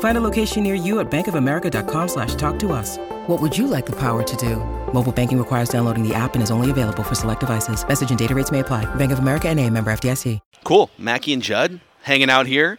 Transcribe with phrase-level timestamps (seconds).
[0.00, 2.98] Find a location near you at bankofamerica.com slash talk to us.
[3.28, 4.56] What would you like the power to do?
[4.92, 7.86] Mobile banking requires downloading the app and is only available for select devices.
[7.86, 8.92] Message and data rates may apply.
[8.96, 10.40] Bank of America and a member FDIC.
[10.64, 10.90] Cool.
[10.98, 12.78] Mackey and Judd hanging out here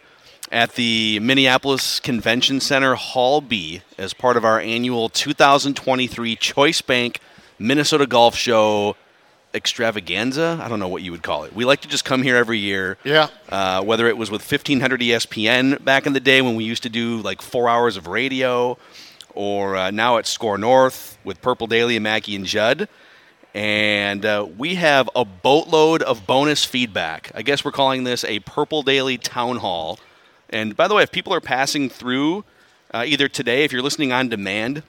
[0.50, 7.20] at the Minneapolis Convention Center Hall B as part of our annual 2023 Choice Bank
[7.58, 8.96] Minnesota Golf Show
[9.54, 10.58] extravaganza.
[10.62, 11.54] I don't know what you would call it.
[11.54, 12.98] We like to just come here every year.
[13.04, 13.28] Yeah.
[13.48, 16.88] Uh, whether it was with 1500 ESPN back in the day when we used to
[16.88, 18.78] do like four hours of radio,
[19.34, 22.88] or uh, now at Score North with Purple Daily and Mackey and Judd.
[23.52, 27.32] And uh, we have a boatload of bonus feedback.
[27.34, 29.98] I guess we're calling this a Purple Daily Town Hall.
[30.48, 32.44] And by the way, if people are passing through
[32.92, 34.82] uh, either today, if you're listening on demand,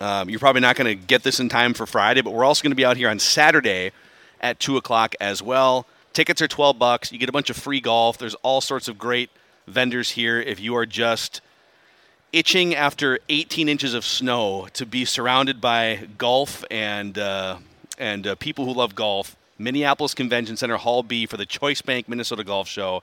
[0.00, 2.62] um, you're probably not going to get this in time for Friday, but we're also
[2.62, 3.92] going to be out here on Saturday
[4.40, 5.86] at 2 o'clock as well.
[6.12, 7.12] Tickets are 12 bucks.
[7.12, 8.18] You get a bunch of free golf.
[8.18, 9.30] There's all sorts of great
[9.66, 11.40] vendors here if you are just
[12.32, 17.58] itching after 18 inches of snow to be surrounded by golf and uh,
[17.98, 19.36] and uh, people who love golf.
[19.58, 23.02] Minneapolis Convention Center Hall B for the Choice Bank Minnesota Golf Show.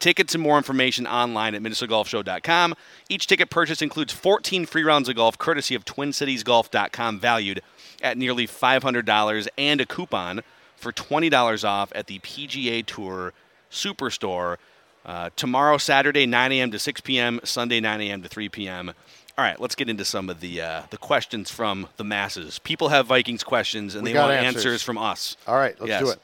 [0.00, 2.74] Tickets and more information online at minnesotagolfshow.com.
[3.08, 7.60] Each ticket purchase includes 14 free rounds of golf courtesy of twincitiesgolf.com valued
[8.02, 10.40] at nearly $500 and a coupon
[10.74, 13.34] for $20 off at the PGA Tour
[13.70, 14.56] Superstore.
[15.04, 16.70] Uh, tomorrow, Saturday, 9 a.m.
[16.70, 18.22] to 6 p.m., Sunday, 9 a.m.
[18.22, 18.92] to 3 p.m.
[19.38, 22.58] All right, let's get into some of the uh, the questions from the masses.
[22.58, 24.64] People have Vikings questions and We they want answers.
[24.66, 24.82] answers.
[24.82, 25.36] from us.
[25.46, 26.18] All right, let's do it.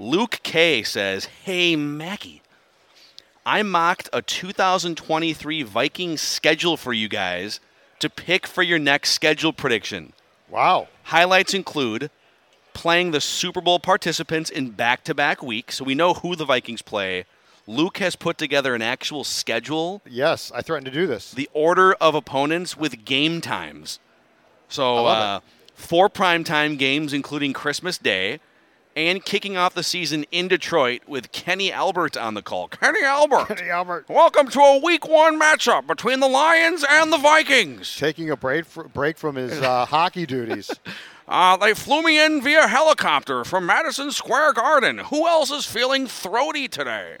[0.00, 2.42] Luke K says, "Hey Mackey,
[3.46, 7.60] I mocked a 2023 Vikings schedule for you guys
[8.00, 10.12] to pick for your next schedule prediction.
[10.50, 10.88] Wow.
[11.04, 12.10] Highlights include
[12.74, 17.24] playing the Super Bowl participants in back-to-back weeks, so we know who the Vikings play.
[17.68, 21.30] Luke has put together an actual schedule, Yes, I threatened to do this.
[21.30, 24.00] the order of opponents with game times.
[24.68, 25.40] So uh,
[25.74, 28.40] four primetime games, including Christmas Day,
[28.96, 32.68] and kicking off the season in Detroit with Kenny Albert on the call.
[32.68, 33.44] Kenny Albert.
[33.48, 37.94] Kenny Albert Welcome to a week one matchup between the Lions and the Vikings.
[37.96, 40.70] taking a break, fr- break from his uh, hockey duties.
[41.28, 44.98] Uh, they flew me in via helicopter from Madison Square Garden.
[44.98, 47.18] Who else is feeling throaty today?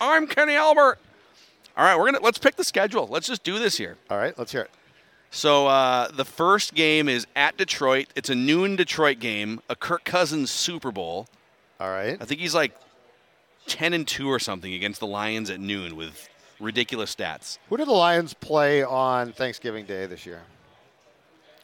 [0.00, 0.98] I'm Kenny Albert.
[1.78, 3.06] All right, we're gonna let's pick the schedule.
[3.06, 3.96] Let's just do this here.
[4.10, 4.70] All right, let's hear it.
[5.36, 8.06] So uh, the first game is at Detroit.
[8.16, 11.28] It's a noon Detroit game, a Kirk Cousins Super Bowl.
[11.78, 12.16] All right.
[12.18, 12.72] I think he's like
[13.66, 16.26] ten and two or something against the Lions at noon with
[16.58, 17.58] ridiculous stats.
[17.68, 20.40] Who do the Lions play on Thanksgiving Day this year?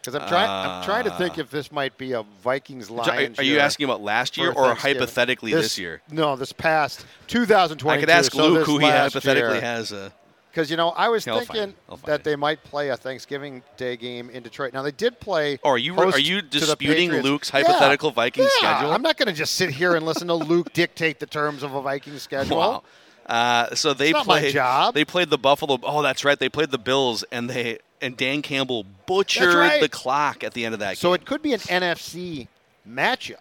[0.01, 0.51] Because I'm trying.
[0.51, 3.39] I'm trying to think if this might be a Vikings Lions.
[3.39, 6.03] are you asking about last year or hypothetically this, year?
[6.11, 7.89] No, this past 2022.
[7.89, 9.61] I could ask so Luke who he hypothetically year.
[9.63, 9.93] has.
[9.93, 10.13] A,
[10.53, 11.77] Because you know, I was Yeah, thinking it.
[11.89, 12.25] I'll find that it.
[12.25, 14.75] they might play a Thanksgiving Day game in Detroit.
[14.75, 15.59] Now they did play.
[15.65, 17.11] Oh, are you- are you disputing.
[17.11, 17.63] Luke's Yeah.
[17.63, 18.93] hypothetical Vikings Yeah, schedule?
[18.93, 21.75] I'm not going to just sit here and listen to Luke dictate the terms of
[21.75, 22.59] a Viking schedule.
[22.59, 22.83] Wow.
[23.25, 24.53] Uh, so they It's not my played.
[24.53, 24.95] job.
[24.95, 25.79] They played the Buffalo.
[25.85, 26.39] Oh, that's right.
[26.39, 29.81] They played the Bills, and they and Dan Campbell butchered right.
[29.81, 31.15] the clock at the end of that So game.
[31.15, 32.49] it could be an NFC
[32.87, 33.37] matchup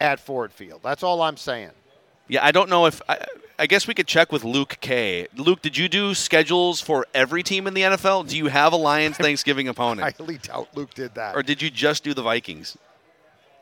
[0.00, 0.80] at Ford Field.
[0.82, 1.72] That's all I'm saying.
[2.28, 3.02] yeah, I don't know if.
[3.08, 3.18] I,
[3.58, 5.28] I guess we could check with Luke K.
[5.34, 8.28] Luke, did you do schedules for every team in the NFL?
[8.28, 10.06] Do you have a Lions Thanksgiving opponent?
[10.06, 11.34] I highly doubt Luke did that.
[11.34, 12.76] or did you just do the Vikings?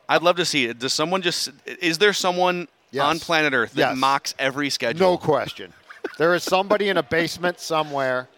[0.09, 0.79] I'd love to see it.
[0.81, 1.51] Does someone just?
[1.67, 3.05] Is there someone Yes.
[3.07, 3.97] on planet Earth that Yes.
[3.97, 5.13] mocks every schedule?
[5.13, 5.73] No question.
[6.19, 8.29] there is somebody in a basement somewhere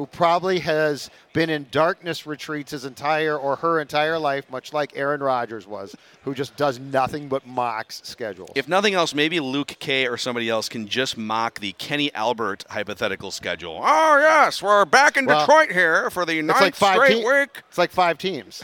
[0.00, 4.96] who probably has been in darkness retreats his entire or her entire life, much like
[4.96, 5.94] Aaron Rodgers was,
[6.24, 8.48] who just does nothing but mocks schedules.
[8.54, 12.64] If nothing else, maybe Luke K or somebody else can just mock the Kenny Albert
[12.70, 13.78] hypothetical schedule.
[13.84, 17.20] Oh yes, we're back in Well, Detroit here for the it's ninth like five straight
[17.20, 17.62] te- week.
[17.68, 18.62] It's like five teams: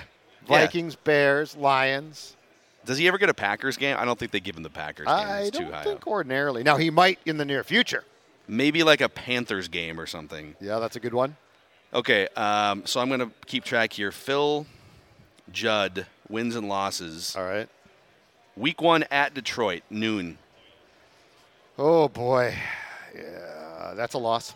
[0.49, 0.61] Yeah.
[0.61, 2.35] Vikings, Bears, Lions,
[2.87, 3.99] Does he ever get a Packers game?
[3.99, 5.15] I don't think they give him the Packers game.
[5.15, 6.63] I It's don't think ordinarily.
[6.63, 8.05] Now he might in the near future.
[8.49, 10.55] Maybe like a Panthers game or something.
[10.61, 11.37] Yeah, that's a good one.
[11.93, 14.13] Okay, um, so I'm going to keep track here.
[14.13, 14.67] Phil
[15.53, 17.35] Judd wins and losses.
[17.37, 17.69] All right.
[18.57, 20.39] Week one at Detroit, noon.
[21.79, 22.55] Oh boy,
[23.15, 24.55] yeah, that's a loss.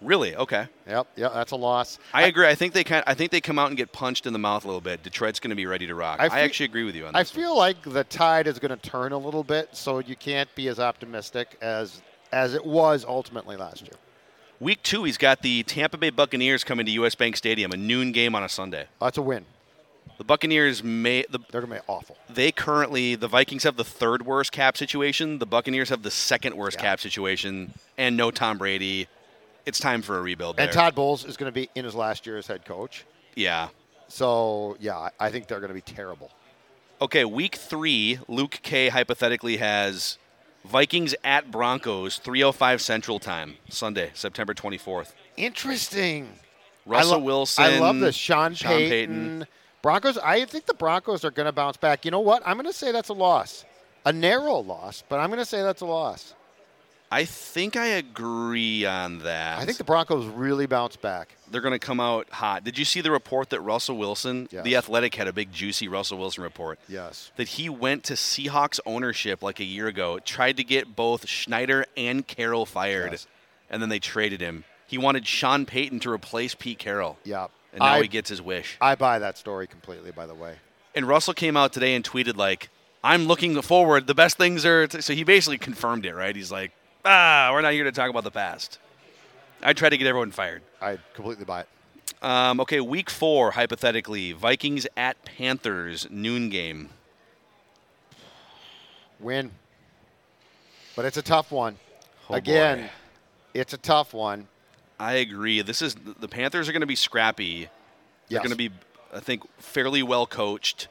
[0.00, 0.34] Really?
[0.34, 0.66] Okay.
[0.88, 2.00] Yep, yeah, that's a loss.
[2.12, 2.48] I agree.
[2.48, 3.04] I think they can.
[3.06, 5.04] I think they come out and get punched in the mouth a little bit.
[5.04, 6.18] Detroit's going to be ready to rock.
[6.18, 7.18] I I, actually agree with you on that.
[7.18, 7.34] I this.
[7.34, 7.44] one.
[7.44, 10.66] feel like the tide is going to turn a little bit, so you can't be
[10.66, 13.92] as optimistic as as it was ultimately last year.
[14.60, 17.14] Week two, he's got the Tampa Bay Buccaneers coming to U.S.
[17.14, 18.86] Bank Stadium, a noon game on a Sunday.
[19.00, 19.44] Oh, that's a win.
[20.18, 22.16] The Buccaneers may the They're going to be awful.
[22.30, 25.38] they currently the Vikings have the third worst cap situation.
[25.40, 26.82] The Buccaneers have the second worst Yeah.
[26.82, 29.08] cap situation, and no Tom Brady.
[29.66, 30.56] It's time for a rebuild.
[30.56, 30.64] There.
[30.66, 33.04] And Todd Bowles is going to be in his last year as head coach.
[33.34, 33.68] yeah.
[34.08, 36.30] So yeah, I- I think they're going to be terrible.
[37.00, 40.18] Okay, week three, Luke K hypothetically has
[40.64, 45.12] Vikings at Broncos, 3:05 Central Time, Sunday, September 24th.
[45.36, 46.38] Interesting.
[46.86, 47.64] Russell I lo- Wilson.
[47.64, 48.16] I love this.
[48.16, 48.88] Sean, Sean Payton.
[48.88, 49.46] Payton.
[49.82, 50.18] Broncos.
[50.18, 52.04] I think the Broncos are going to bounce back.
[52.04, 52.42] You know what?
[52.46, 53.64] I'm going to say that's a loss.
[54.04, 56.34] A narrow loss, but I'm going to say that's a loss.
[57.14, 59.58] I think I agree on that.
[59.58, 61.36] I think the Broncos really bounce back.
[61.50, 62.64] they're going to come out hot.
[62.64, 64.64] Did you see the report that Russell Wilson, Yes.
[64.64, 66.78] the Athletic, had a big juicy Russell Wilson report?
[66.88, 67.30] Yes.
[67.36, 71.84] That he went to Seahawks ownership like a year ago, tried to get both Schneider
[71.98, 73.26] and Carroll fired, Yes.
[73.68, 74.64] and then they traded him.
[74.86, 77.18] He wanted Sean Payton to replace Pete Carroll.
[77.24, 77.48] Yeah.
[77.74, 78.78] And now I, he gets his wish.
[78.80, 80.12] I buy that story completely.
[80.12, 80.54] By the way.
[80.94, 82.68] And Russell came out today and tweeted like,
[83.04, 84.06] "I'm looking forward.
[84.06, 86.34] The best things are." So he basically confirmed it, right?
[86.36, 86.72] He's like,
[87.04, 88.78] "Ah, we're not here to talk about the past."
[89.62, 90.62] I try to get everyone fired.
[90.80, 91.68] I completely buy it.
[92.20, 96.90] Um, okay, week four, hypothetically, Vikings at Panthers noon game.
[99.20, 99.50] Win.
[100.96, 101.78] But it's a tough one.
[102.28, 102.90] Oh, Again, boy.
[103.54, 104.48] it's a tough one.
[104.98, 105.62] I agree.
[105.62, 107.62] This is the Panthers are going to be scrappy.
[107.64, 107.70] They're
[108.28, 108.42] Yes.
[108.42, 108.70] going to be,
[109.12, 110.88] I think, fairly well coached.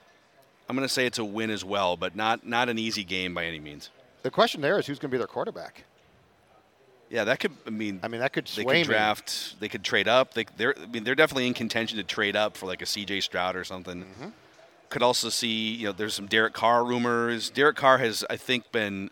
[0.69, 3.33] I'm going to say it's a win as well, but not not an easy game
[3.33, 3.89] by any means.
[4.23, 5.83] The question there is who's going to be their quarterback.
[7.11, 7.51] Yeah, that could.
[7.67, 8.93] I mean, I mean, that could they sway could me.
[8.93, 9.59] draft.
[9.59, 10.33] They could trade up.
[10.33, 10.73] They, they're.
[10.81, 13.19] I mean, they're definitely in contention to trade up for like a C.J.
[13.19, 14.05] Stroud or something.
[14.05, 14.29] Mm-hmm.
[14.89, 15.75] Could also see.
[15.75, 17.49] You know, there's some Derek Carr rumors.
[17.49, 19.11] Derek Carr has, I think, been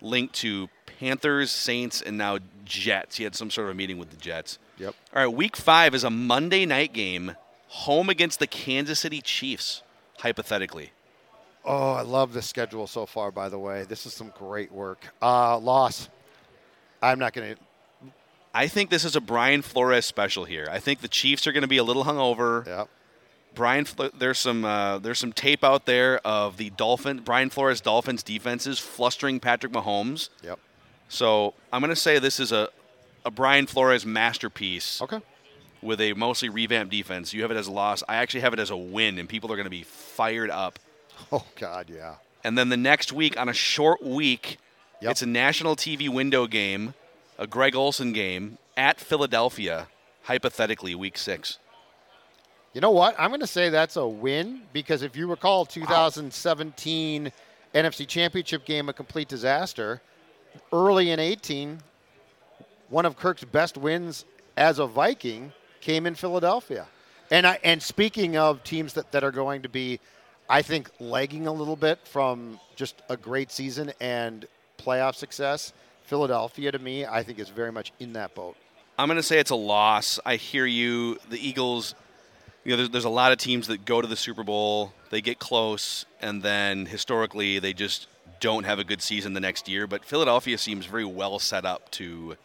[0.00, 3.16] linked to Panthers, Saints, and now Jets.
[3.16, 4.58] He had some sort of a meeting with the Jets.
[4.78, 4.94] Yep.
[5.14, 7.36] All right, Week Five is a Monday night game,
[7.68, 9.82] home against the Kansas City Chiefs.
[10.20, 10.92] Hypothetically,
[11.64, 13.30] Oh, I love the schedule so far.
[13.30, 15.06] By the way, this is some great work.
[15.20, 16.08] Uh, loss.
[17.02, 17.60] I'm not going to.
[18.52, 20.68] I think this is a Brian Flores special here.
[20.70, 22.66] I think the Chiefs are going to be a little hungover.
[22.66, 22.88] Yep.
[23.54, 23.86] Brian,
[24.18, 28.78] there's some uh, there's some tape out there of the Dolphin Brian Flores Dolphins defenses
[28.78, 30.28] flustering Patrick Mahomes.
[30.42, 30.58] Yep.
[31.08, 32.68] So I'm going to say this is a
[33.24, 35.20] a Brian Flores masterpiece Okay.
[35.82, 37.32] with a mostly revamped defense.
[37.34, 38.02] You have it as a loss.
[38.08, 40.78] I actually have it as a win, and people are going to be fired up.
[41.30, 42.14] Oh God, yeah.
[42.44, 44.56] And then the next week, on a short week,
[45.00, 45.10] Yep.
[45.10, 46.94] it's a national TV window game,
[47.38, 49.88] a Greg Olsen game at Philadelphia,
[50.24, 51.58] hypothetically, week six.
[52.74, 53.14] You know what?
[53.18, 57.32] I'm going to say that's a win because if you recall, 2017
[57.74, 60.00] NFC Championship game, a complete disaster.
[60.72, 61.80] Early in 18,
[62.90, 64.24] one of Kirk's best wins
[64.56, 66.86] as a Viking came in Philadelphia.
[67.30, 69.98] And I, and speaking of teams that, that are going to be,
[70.48, 74.46] I think, lagging a little bit from just a great season and
[74.80, 75.72] playoff success,
[76.04, 78.56] Philadelphia to me, I think is very much in that boat.
[78.98, 80.18] I'm going to say it's a loss.
[80.26, 81.18] I hear you.
[81.30, 81.94] The Eagles,
[82.64, 85.20] you know, there's, there's a lot of teams that go to the Super Bowl, they
[85.20, 88.08] get close, and then historically they just
[88.40, 89.86] don't have a good season the next year.
[89.86, 92.36] But Philadelphia seems very well set up to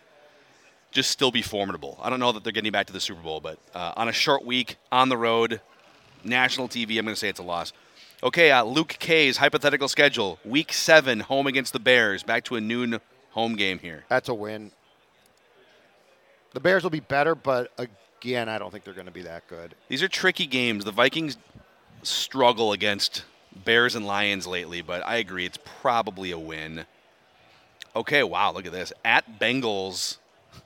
[0.92, 2.00] just still be formidable.
[2.02, 4.14] I don't know that they're getting back to the Super Bowl, but uh, on a
[4.14, 5.60] short week, on the road,
[6.24, 7.74] national TV, I'm going to say it's a loss.
[8.24, 12.24] Okay, uh, Luke K's hypothetical schedule: Week seven, home against the Bears.
[12.24, 13.00] Back to a noon
[13.32, 14.06] home game here.
[14.10, 14.72] That's a win.
[16.54, 19.46] The Bears will be better, but again, I don't think they're going to be that
[19.48, 19.76] good.
[19.90, 20.86] These are tricky games.
[20.86, 21.38] The Vikings
[22.02, 23.26] struggle against
[23.64, 26.86] Bears and Lions lately, but I agree it's probably a win.
[27.96, 28.94] Okay, wow, look at this.
[29.04, 30.18] At Bengals,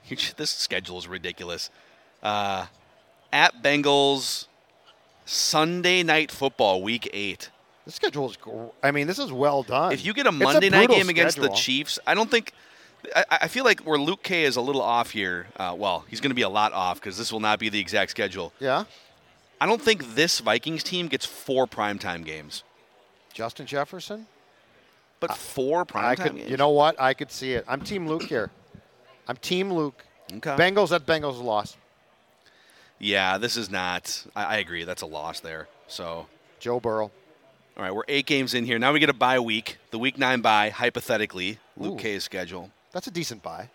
[0.36, 1.70] this schedule is ridiculous.
[2.22, 2.66] Uh,
[3.32, 4.46] at Bengals,
[5.30, 7.50] Sunday night football, week eight.
[7.84, 9.92] The schedule is, gr- I mean, this is well done.
[9.92, 11.48] If you get a Monday night brutal game against the.
[11.50, 12.52] Chiefs, I don't think.
[13.14, 15.46] I, I feel like where Luke K is a little off here.
[15.56, 17.78] Uh, well, he's going to be a lot off because this will not be the
[17.78, 18.52] exact schedule.
[18.58, 18.84] Yeah.
[19.60, 22.64] I don't think this Vikings team gets four primetime games.
[23.32, 24.26] Justin Jefferson.
[25.20, 26.26] But four I prime could.
[26.26, 26.50] time games.
[26.50, 27.00] You know what?
[27.00, 27.64] I could see it.
[27.68, 28.50] I'm Team Luke here.
[29.28, 30.04] I'm Team Luke.
[30.32, 30.56] Okay.
[30.56, 30.88] Bengals.
[30.88, 31.76] That Bengals lost.
[33.00, 34.26] Yeah, this is not.
[34.36, 34.84] I, I agree.
[34.84, 35.68] That's a loss there.
[35.88, 36.26] So,
[36.60, 37.10] Joe Burrow.
[37.76, 38.78] all right, we're eight games in here.
[38.78, 39.78] Now we get a bye week.
[39.90, 42.02] The week nine bye, hypothetically, Luke Ooh.
[42.02, 42.70] K's schedule.
[42.92, 43.70] That's a decent buy.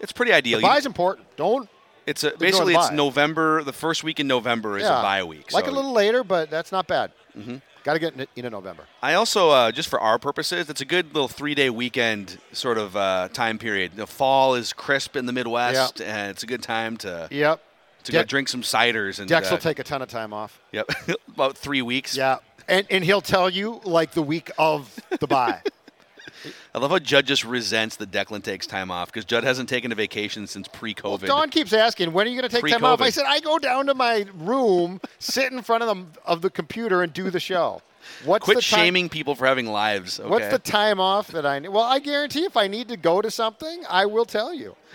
[0.00, 0.58] It's pretty ideal.
[0.58, 1.26] The You- bye's important.
[1.36, 1.68] Don't
[2.06, 2.94] It's a, basically it's bye.
[2.94, 3.62] November.
[3.62, 4.98] The first week in November is yeah.
[4.98, 5.52] a bye week.
[5.52, 7.12] Like so- a little later, but that's not bad.
[7.36, 7.56] Mm-hmm.
[7.84, 8.84] Got to get in- into November.
[9.02, 12.96] I also, uh, just for our purposes, it's a good little three-day weekend sort of
[12.96, 13.92] uh, time period.
[13.96, 17.60] The fall is crisp in the Midwest, and it's a good time to Yep.
[18.04, 19.28] To go drink some ciders and.
[19.28, 20.60] Dex uh, will take a ton of time off.
[20.72, 20.90] Yep,
[21.28, 22.16] about three weeks.
[22.16, 22.38] Yeah.
[22.66, 25.60] And, and he'll tell you like the week of the bye.
[26.74, 29.92] I love how Judd just resents that Declan takes time off because Judd hasn't taken
[29.92, 31.26] a vacation since pre-COVID.
[31.26, 33.00] Don keeps asking, when are you going to take time off?
[33.00, 36.50] I said, I go down to my room, sit in front of the, of the
[36.50, 37.82] computer, and do the show.
[38.24, 40.20] What's Quit shaming people for having lives.
[40.20, 40.28] Okay?
[40.28, 41.68] What's the time off that I need?
[41.68, 44.76] Well, I guarantee if I need to go to something, I will tell you.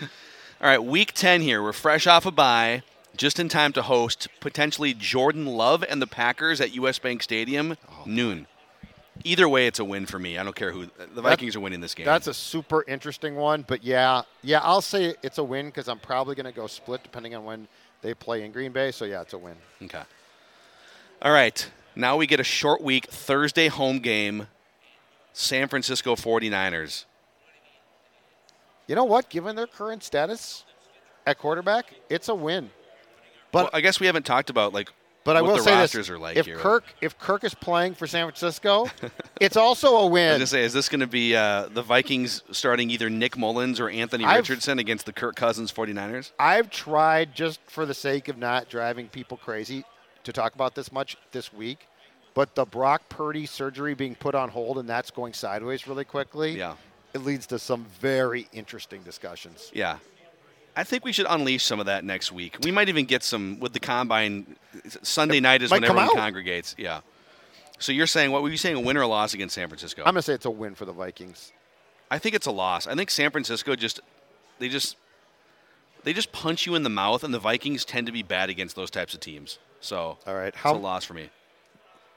[0.60, 1.62] All right, week 10 here.
[1.62, 2.82] We're fresh off a bye,
[3.16, 7.76] just in time to host potentially Jordan Love and the Packers at US Bank Stadium
[7.90, 8.46] Oh, noon.
[9.24, 10.38] Either way, it's a win for me.
[10.38, 10.86] I don't care who.
[11.14, 12.06] The Vikings are winning this game.
[12.06, 15.98] That's a super interesting one, but yeah, yeah, I'll say it's a win because I'm
[15.98, 17.68] probably going to go split depending on when
[18.00, 18.92] they play in Green Bay.
[18.92, 19.56] So yeah, it's a win.
[19.82, 20.02] okay.
[21.20, 24.46] All right, now we get a short week, Thursday home game,
[25.34, 27.04] San Francisco 49ers.
[28.86, 29.28] You know what?
[29.28, 30.64] Given their current status
[31.26, 32.70] at quarterback, it's a win.
[33.52, 34.90] But Well, I guess we haven't talked about like
[35.24, 36.56] But I will the say this: are like if here.
[36.56, 38.88] Kirk if Kirk is playing for San Francisco,
[39.40, 40.34] it's also a I was win.
[40.34, 43.88] gonna say, is this going to be uh, the Vikings starting either Nick Mullens or
[43.90, 46.32] Anthony I've- Richardson against the Kirk Cousins 49ers?
[46.38, 49.84] I've tried just for the sake of not driving people crazy
[50.24, 51.86] to talk about this much this week,
[52.34, 56.56] but the Brock Purdy surgery being put on hold and that's going sideways really quickly.
[56.56, 56.74] Yeah.
[57.12, 59.70] It leads to some very interesting discussions.
[59.74, 59.98] Yeah.
[60.76, 62.56] I think we should unleash some of that next week.
[62.62, 64.56] We might even get some with the combine.
[65.02, 66.14] Sunday night is when everyone out.
[66.14, 66.74] congregates.
[66.78, 67.00] Yeah.
[67.78, 68.76] So you're saying what were you saying?
[68.76, 70.02] A win or a loss against San Francisco?
[70.02, 71.52] I'm going to say it's a win for the Vikings.
[72.10, 72.86] I think it's a loss.
[72.86, 74.00] I think San Francisco just
[74.58, 74.96] they just
[76.04, 78.74] they just punch you in the mouth, and the Vikings tend to be bad against
[78.76, 79.58] those types of teams.
[79.80, 80.48] So All right.
[80.48, 81.30] it's How a loss for me.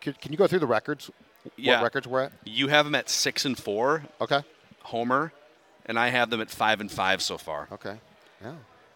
[0.02, 1.10] can, can you go through the records?
[1.58, 1.78] Yeah.
[1.78, 2.34] What records we're at?
[2.46, 4.42] You have them at six and four, Okay.
[4.84, 5.32] Homer,
[5.86, 7.68] and I have them at five and five so far.
[7.72, 7.98] Okay.
[8.44, 8.56] Yeah.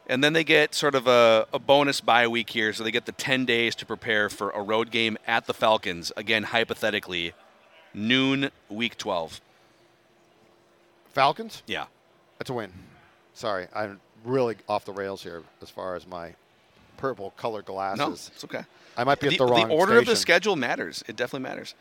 [0.10, 3.06] And then they get sort of a, a bonus bye week here, so they get
[3.06, 6.12] the 10 days to prepare for a road game at the Falcons.
[6.16, 7.34] Again, hypothetically,
[7.94, 9.42] noon, week 12.
[11.14, 11.64] Falcons?
[11.66, 11.86] Yeah.
[12.38, 12.72] That's a win.
[13.34, 16.34] Sorry, I'm really off the rails here as far as my
[16.98, 18.32] purple color No, glasses.
[18.34, 18.64] it's okay.
[18.96, 21.04] I might be the, at the wrong The order of the schedule matters.
[21.08, 21.76] It definitely matters.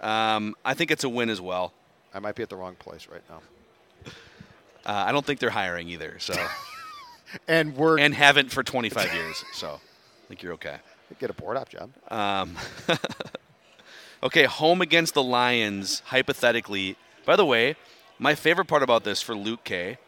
[0.00, 1.72] Um, I think it's a win as well.
[2.12, 3.40] I might be at the wrong place right now.
[4.04, 4.10] Uh,
[5.06, 6.34] I don't think they're hiring either, so
[7.48, 9.44] And we're and haven't for 25 years.
[9.52, 10.76] So I think you're okay.
[11.18, 11.90] get a board op job.
[12.08, 12.56] Um,
[14.22, 16.96] okay, home against the Lions, hypothetically.
[17.24, 17.76] By the way,
[18.18, 19.98] my favorite part about this for Luke K.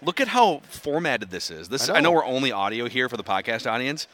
[0.00, 1.68] Look at how formatted this is.
[1.68, 2.12] This I I know, know.
[2.12, 4.06] we're only audio here for the podcast audience.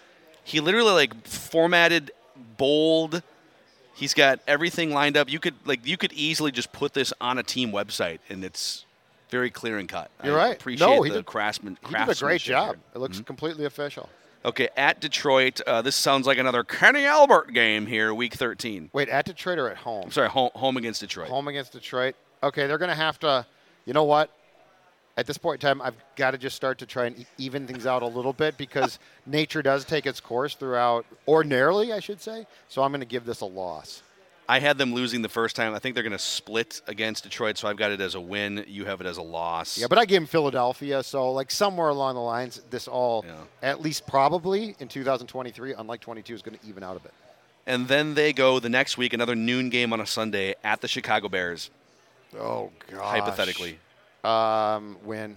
[0.43, 2.11] He literally like formatted
[2.57, 3.23] bold.
[3.95, 5.31] He's got everything lined up.
[5.31, 8.84] You could like you could easily just put this on a team website and it's
[9.35, 10.13] very clear and cut.
[10.23, 10.55] You're I right.
[10.57, 11.77] Appreciate No, he the did- craftsman.
[11.85, 12.77] He did a great job.
[12.77, 12.83] here.
[12.95, 14.09] It looks completely official.
[14.45, 18.91] Okay, at Detroit, uh, this sounds like another Kenny Albert game here, week 13.
[18.93, 20.05] Wait, at Detroit or at home?
[20.05, 21.29] I'm sorry, home, home against Detroit.
[21.31, 22.15] Home against Detroit.
[22.43, 23.45] Okay, they're going to have to.
[23.87, 24.31] You know what?
[25.17, 27.87] At this point in time, I've got to just start to try and even things
[27.87, 32.47] out a little bit because nature does take its course throughout, ordinarily, I should say.
[32.69, 34.03] So I'm going to give this a loss.
[34.49, 35.75] I had them losing the first time.
[35.75, 38.65] I think they're going to split against Detroit, so I've got it as a win.
[38.69, 39.79] You have it as a loss.
[39.79, 43.35] Yeah, but I gave him Philadelphia, so like somewhere along the lines, this all, Yeah.
[43.63, 47.13] at least probably in 2023, unlike 22, is going to even out a bit.
[47.67, 50.89] and then they go the next week, another noon game on a Sunday at the
[50.89, 51.71] Chicago Bears,
[52.39, 53.01] Oh god.
[53.03, 53.79] hypothetically.
[54.25, 55.37] um, win.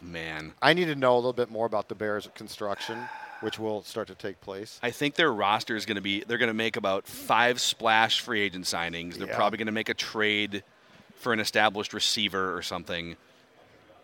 [0.00, 2.98] Man, I need to know a little bit more about the Bears' construction,
[3.40, 4.78] which will start to take place.
[4.82, 8.20] I think their roster is going to be, they're going to make about five splash
[8.20, 9.14] free agent signings.
[9.16, 9.36] They're Yeah.
[9.36, 10.62] probably going to make a trade
[11.16, 13.16] for an established receiver or something.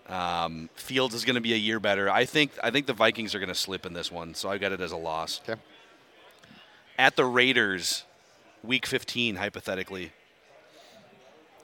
[0.09, 2.09] Um, Fields is going to be a year better.
[2.09, 2.52] I think.
[2.62, 4.81] I think the Vikings are going to slip in this one, so I got it
[4.81, 5.40] as a loss.
[5.49, 5.61] Okay.
[6.99, 8.05] at the Raiders,
[8.62, 10.12] week 15, hypothetically.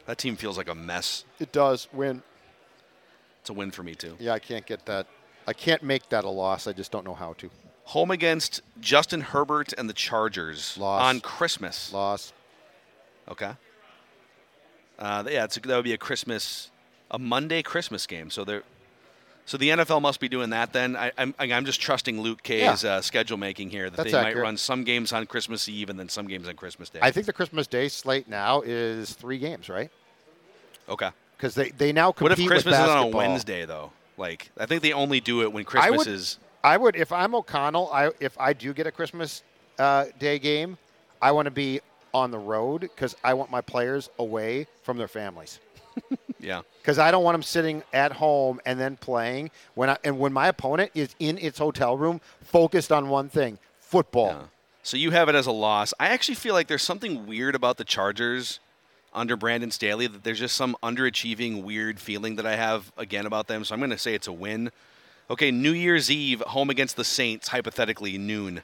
[0.06, 1.24] That team feels like a mess.
[1.38, 2.22] It does win.
[3.40, 4.16] It's a win for me, too.
[4.18, 5.06] Yeah, I can't get that.
[5.46, 6.66] I can't make that a loss.
[6.66, 7.48] I just don't know how to.
[7.92, 11.02] Home against Justin Herbert and the Chargers Loss.
[11.02, 11.92] on Christmas.
[11.92, 12.32] Loss.
[13.28, 13.52] Okay.
[14.98, 16.70] Uh, yeah, it's, that would be a Christmas,
[17.10, 18.30] a Monday Christmas game.
[18.30, 18.62] So they're,
[19.44, 20.96] so the NFL must be doing that then.
[20.96, 22.94] I, I'm, I'm just trusting Luke K's Yeah.
[22.94, 25.98] uh, schedule making here that That's they might run some games on Christmas Eve and
[25.98, 27.00] then some games on Christmas Day.
[27.02, 29.90] I think the Christmas Day slate now is three games, right?
[30.88, 31.10] okay.
[31.36, 32.38] Because they, they now compete.
[32.38, 33.16] What if Christmas is on a.
[33.16, 33.90] Wednesday though?
[34.16, 36.38] Like I think they only do it when Christmas would- is.
[36.64, 39.42] I would, if I'm O'Connell, I if I do get a Christmas
[39.78, 40.78] uh, Day game,
[41.20, 41.80] I want to be
[42.14, 45.58] on the road because I want my players away from their families.
[46.42, 46.62] Yeah.
[46.80, 50.32] Because I don't want them sitting at home and then playing when I, and when
[50.32, 54.28] my opponent is in its hotel room focused on one thing: football.
[54.28, 54.42] Yeah.
[54.82, 55.94] So you have it as a loss.
[56.00, 58.58] I actually feel like there's something weird about the Chargers
[59.14, 60.08] under Brandon Staley.
[60.08, 63.64] That there's just some underachieving, weird feeling that I have again about them.
[63.64, 64.72] So I'm going to say it's a win.
[65.32, 68.60] Okay, New Year's Eve, home against the Saints, hypothetically noon.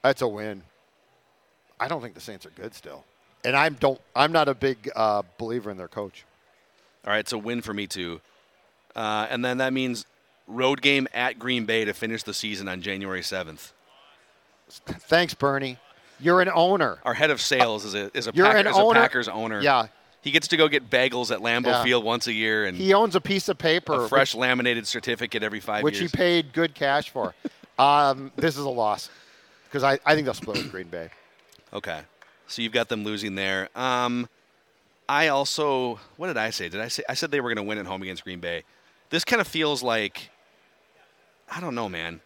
[0.00, 0.62] That's a win.
[1.80, 3.04] I don't think the Saints are good still,
[3.44, 4.00] and I'm don't.
[4.14, 6.24] I'm not a big uh, believer in their coach.
[7.04, 8.20] All right, it's a win for me too.
[8.94, 10.06] Uh, and then that means
[10.46, 13.72] road game at Green Bay to finish the season on January 7th.
[14.68, 15.76] Thanks, Bernie.
[16.20, 16.98] You're an owner.
[17.04, 19.26] Our head of sales is a is a, You're Packer, an is a owner- Packers
[19.26, 19.60] owner.
[19.60, 19.88] Yeah.
[20.22, 21.82] He gets to go get bagels at Lambeau Yeah.
[21.82, 25.42] Field once a year and He owns a piece of paper, a fresh laminated certificate
[25.42, 27.34] every five which, which he paid good cash for.
[27.78, 29.10] um, this is a loss
[29.64, 31.10] because I, I think they'll split with Green Bay.
[31.72, 32.00] Okay.
[32.46, 33.68] So you've got them losing there.
[33.74, 34.28] Um,
[35.08, 36.68] I also, what did I say?
[36.68, 38.62] Did I say I said they were going to win at home against Green Bay?
[39.10, 40.30] This kind of feels like,
[41.50, 42.20] I don't know, man.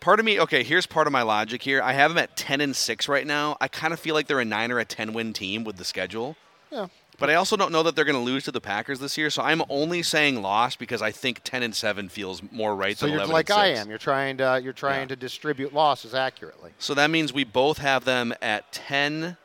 [0.00, 0.62] Part of me, okay.
[0.62, 1.82] Here's part of my logic here.
[1.82, 3.56] I have them at ten and six right now.
[3.60, 5.84] I kind of feel like they're a nine or a ten win team with the
[5.84, 6.36] schedule.
[6.76, 6.86] Yeah.
[7.18, 9.30] But I also don't know that they're going to lose to the Packers this year.
[9.30, 13.06] So I'm only saying loss because I think ten and seven feels more right So
[13.06, 13.88] than you're 11 like I am.
[13.88, 15.06] You're trying to you're trying Yeah.
[15.08, 16.72] to distribute losses accurately.
[16.78, 19.38] So that means we both have them at 10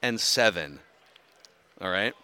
[0.00, 0.78] and 7.
[1.80, 2.14] All right.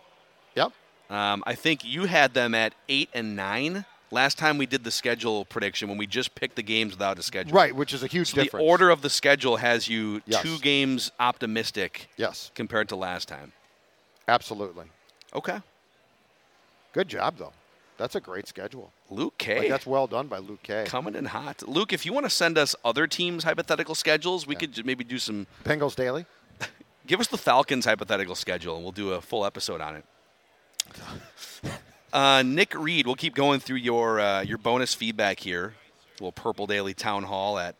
[0.55, 0.73] Yep.
[1.11, 4.91] Um, I think you had them at 8 and 9 last time we did the
[4.93, 7.53] schedule prediction when we just picked the games without a schedule.
[7.53, 10.43] Right, which is a huge So the order of the schedule has you Yes.
[10.43, 13.53] two games optimistic Yes, compared to last time.
[14.29, 14.85] Absolutely.
[15.35, 15.59] Okay.
[16.93, 17.53] Good job though.
[17.97, 18.93] That's a great schedule.
[19.11, 19.59] Luke K.
[19.59, 20.85] Like, that's well done by Luke K.
[20.87, 21.67] coming in hot.
[21.69, 25.19] Luke, if you want to send us other teams' hypothetical schedules, we could maybe do
[25.19, 25.49] some.
[25.65, 26.25] Bengals Daily.
[27.09, 30.05] Give us the Falcons' hypothetical schedule, and we'll do a full episode on it.
[32.11, 35.75] Uh, Nick Reed, we'll keep going through your uh, your bonus feedback here.
[36.15, 37.75] little Purple Daily Town Hall at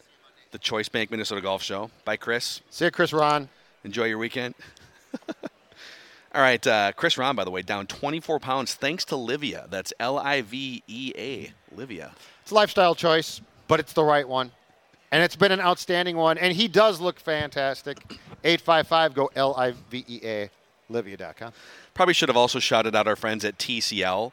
[0.51, 1.91] the Choice Bank Minnesota Golf Show.
[2.05, 2.61] Bye, Chris.
[2.69, 3.49] See you, Chris Ron.
[3.85, 4.55] Enjoy your weekend.
[6.39, 9.69] All right, uh, Chris Ron, by the way, down 24 pounds thanks to Livea.
[9.71, 12.13] That's L I V E A, Livea.
[12.43, 14.53] It's a lifestyle choice, but it's the right one.
[15.11, 16.39] And it's been an outstanding one.
[16.39, 17.99] And he does look fantastic.
[18.45, 20.51] 855 go L I V E A
[20.89, 21.53] Livea.com.
[21.93, 24.31] Probably should have also shouted out our friends at TCL.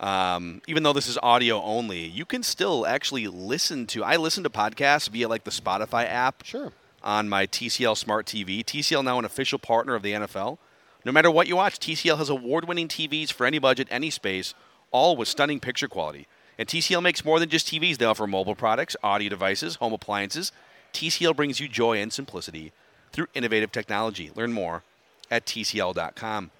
[0.00, 4.02] Um, even though this is audio only, you can still actually listen to.
[4.02, 6.72] I listen to podcasts via like the Spotify app Sure.
[7.04, 8.64] on my TCL Smart TV.
[8.64, 10.58] TCL now an official partner of the NFL.
[11.04, 14.54] No matter what you watch, TCL has award-winning TVs for any budget, any space,
[14.90, 16.26] all with stunning picture quality.
[16.58, 17.98] And TCL makes more than just TVs.
[17.98, 20.52] They offer mobile products, audio devices, home appliances.
[20.92, 22.72] TCL brings you joy and simplicity
[23.12, 24.30] through innovative technology.
[24.34, 24.82] Learn more
[25.30, 26.50] at TCL.com.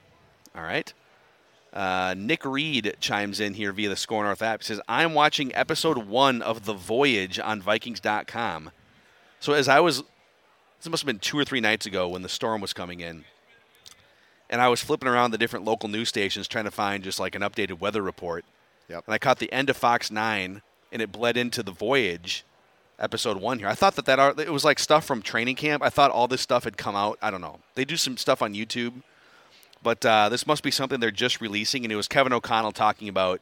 [0.55, 0.93] All right.
[1.73, 4.63] Uh, Nick Reed chimes in here via the Score North app.
[4.63, 8.71] He says, I'm watching episode one of The Voyage on Vikings.com.
[9.41, 10.05] So as I was,
[10.79, 13.25] this must have been two or three nights ago when the storm was coming in,
[14.51, 17.35] and I was flipping around the different local news stations trying to find just like
[17.35, 18.45] an updated weather report.
[18.89, 19.05] Yep.
[19.07, 22.45] And I caught the end of Fox 9, and it bled into The Voyage
[22.99, 23.67] episode one here.
[23.69, 25.83] I thought that that it was like stuff from training camp.
[25.83, 27.19] I thought all this stuff had come out.
[27.23, 27.59] I don't know.
[27.75, 29.03] They do some stuff on YouTube,
[29.83, 31.85] but uh, this must be something they're just releasing.
[31.85, 33.41] And it was Kevin O'Connell talking about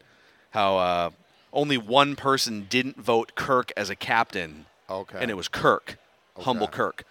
[0.50, 1.10] how uh,
[1.52, 5.18] only one person didn't vote Kirk as a captain, Okay.
[5.20, 5.98] and it was Kirk,
[6.38, 7.04] humble Kirk.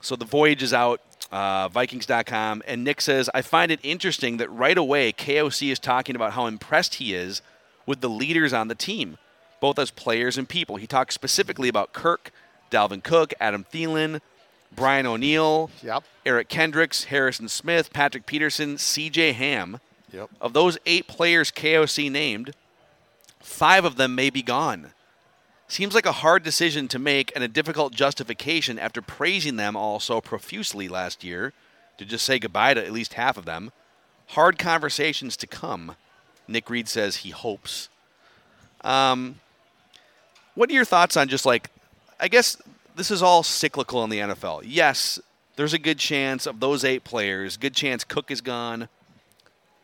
[0.00, 1.00] So the voyage is out,
[1.34, 6.14] uh, Vikings.com, and Nick says, I find it interesting that right away KOC is talking
[6.14, 7.42] about how impressed he is
[7.86, 9.18] with the leaders on the team,
[9.60, 10.76] both as players and people.
[10.76, 12.30] He talks specifically about Kirk,
[12.70, 14.20] Dalvin Cook, Adam Thielen,
[14.74, 16.04] Brian O'Neill, Yep.
[16.24, 19.80] Eric Kendricks, Harrison Smith, Patrick Peterson, CJ Ham.
[20.12, 20.30] Yep.
[20.40, 22.54] Of those eight players KOC named,
[23.40, 24.92] five of them may be gone.
[25.74, 29.98] Seems like a hard decision to make and a difficult justification after praising them all
[29.98, 31.52] so profusely last year
[31.98, 33.72] to just say goodbye to at least half of them.
[34.28, 35.96] Hard conversations to come.
[36.46, 37.88] Nick Reed says he hopes.
[38.82, 39.40] Um,
[40.54, 41.70] what are your thoughts on just like,
[42.20, 42.56] I guess
[42.94, 44.62] this is all cyclical in the NFL.
[44.64, 45.18] Yes,
[45.56, 48.88] there's a good chance of those eight players, good chance Cook is gone.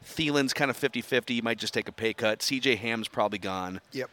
[0.04, 1.34] Thielen's kind of 50 50.
[1.34, 2.38] You might just take a pay cut.
[2.38, 3.80] CJ Ham's probably gone.
[3.90, 4.08] Yep.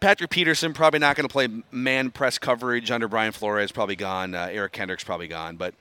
[0.00, 4.34] Patrick Peterson probably not going to play man press coverage under Brian Flores, probably gone.
[4.34, 5.56] Uh, Eric Kendricks probably gone.
[5.56, 5.74] But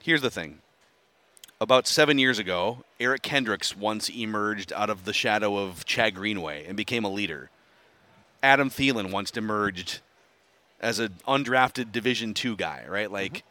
[0.00, 0.60] here's the thing
[1.60, 6.64] about seven years ago, Eric Kendricks once emerged out of the shadow of Chad Greenway
[6.66, 7.50] and became a leader.
[8.42, 10.00] Adam Thielen once emerged
[10.80, 13.10] as an undrafted Division two guy, right?
[13.10, 13.44] Like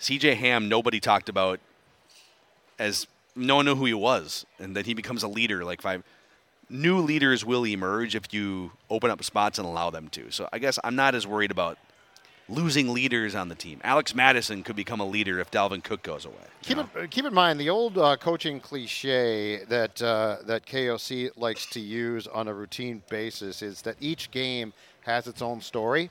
[0.00, 0.14] mm-hmm.
[0.14, 1.60] CJ Ham, nobody talked about
[2.78, 5.64] as no one knew who he was, and then he becomes a leader.
[5.64, 6.02] Like five
[6.72, 10.30] new leaders will emerge if you open up spots and allow them to.
[10.30, 11.78] So I guess I'm not as worried about
[12.48, 13.80] losing leaders on the team.
[13.84, 16.34] Alex Mattison could become a leader if Dalvin Cook goes away.
[16.62, 21.66] Keep, it, keep in mind the old uh, coaching cliche that uh, that KOC likes
[21.66, 26.10] to use on a routine basis is that each game has its own story.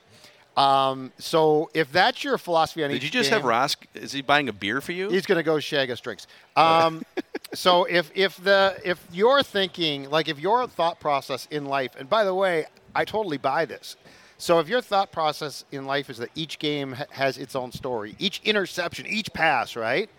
[0.58, 3.78] Um, so if that's your philosophy on Did each you just game, have Ross?
[3.94, 5.10] Is he buying a beer for you?
[5.10, 6.28] He's going to go shag us drinks.
[6.56, 7.04] Um,
[7.54, 12.10] so if if the if you're thinking like if your thought process in life, and
[12.10, 13.96] by the way, I totally buy this.
[14.38, 17.72] So if your thought process in life is that each game ha- has its own
[17.72, 20.10] story, each interception, each pass, right?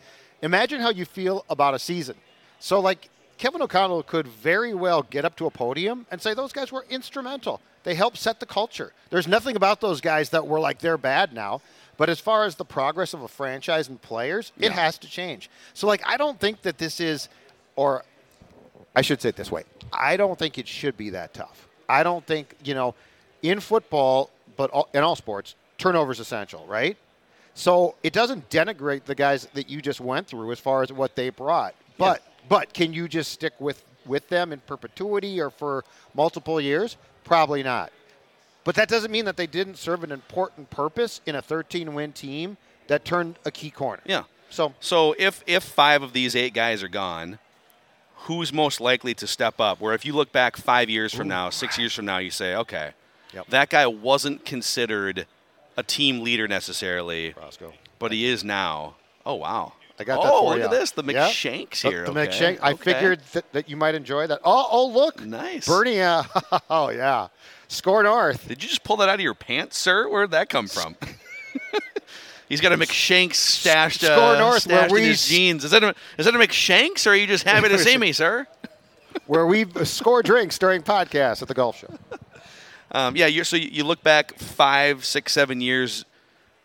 [0.43, 2.17] Imagine how you feel about a season.
[2.59, 6.53] So like Kevin O'Connell could very well get up to a podium and say those
[6.53, 7.61] guys were instrumental.
[7.85, 8.93] They helped set the culture.
[9.11, 11.61] There's nothing about those guys that were like they're bad now.
[11.97, 14.67] But as far as the progress of a franchise and players, yeah.
[14.67, 15.51] it has to change.
[15.75, 17.29] So like I don't think that this is
[17.77, 18.05] or
[18.95, 19.65] I should say it this way.
[19.93, 21.69] I don't think it should be that tough.
[21.89, 22.95] I don't think, you know,
[23.43, 26.97] in football, but all, in all sports, turnover is essential, right?
[27.55, 31.17] So it doesn't denigrate the guys that you just went through as far as what
[31.17, 31.75] they brought.
[31.99, 32.32] But yeah.
[32.49, 36.97] But can you just stick with with them in perpetuity or for multiple years?
[37.25, 37.93] Probably not.
[38.65, 42.13] But that doesn't mean that they didn't serve an important purpose in a 13 win
[42.13, 42.57] team
[42.89, 44.03] that turned a key corner.
[44.05, 44.25] Yeah.
[44.51, 47.39] So so if if 5 of these 8 guys are gone,
[48.27, 49.81] who's most likely to step up?
[49.81, 51.31] Where if you look back 5 years from Ooh.
[51.31, 52.93] now, 6 years from now you say, "Okay,
[53.33, 53.47] Yep.
[53.49, 55.27] That guy wasn't considered
[55.77, 57.73] a team leader necessarily, Roscoe.
[57.99, 58.97] but he is now.
[59.25, 59.73] Oh wow!
[60.03, 60.65] I got oh, that for look you.
[60.65, 61.93] at this, the McShanks yep.
[61.93, 62.05] here.
[62.07, 62.31] The, the okay.
[62.31, 62.59] McShank.
[62.61, 62.93] I okay.
[62.93, 64.41] figured that, that you might enjoy that.
[64.45, 66.01] Oh, oh, look, nice, Bernie.
[66.01, 66.25] Uh,
[66.71, 67.29] oh yeah,
[67.69, 68.49] SKOR North.
[68.49, 70.09] Did you just pull that out of your pants, sir?
[70.09, 70.97] Where'd that come from?
[72.49, 75.65] He's got a McShanks stashed, uh, SKOR North, stashed where we in his jeans.
[75.65, 78.13] Is that a is that a McShanks, or are you just happy to see me,
[78.13, 78.47] sir?
[79.27, 81.99] where we score drinks during podcasts at the golf show.
[82.91, 86.05] Um, yeah, so you look back five, six, seven years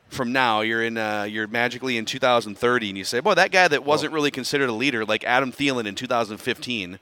[0.10, 3.68] from now, you're in, uh, you're magically in 2030, and you say, "Boy, that guy
[3.68, 7.00] that wasn't really considered a leader, like Adam Thielen in 2015,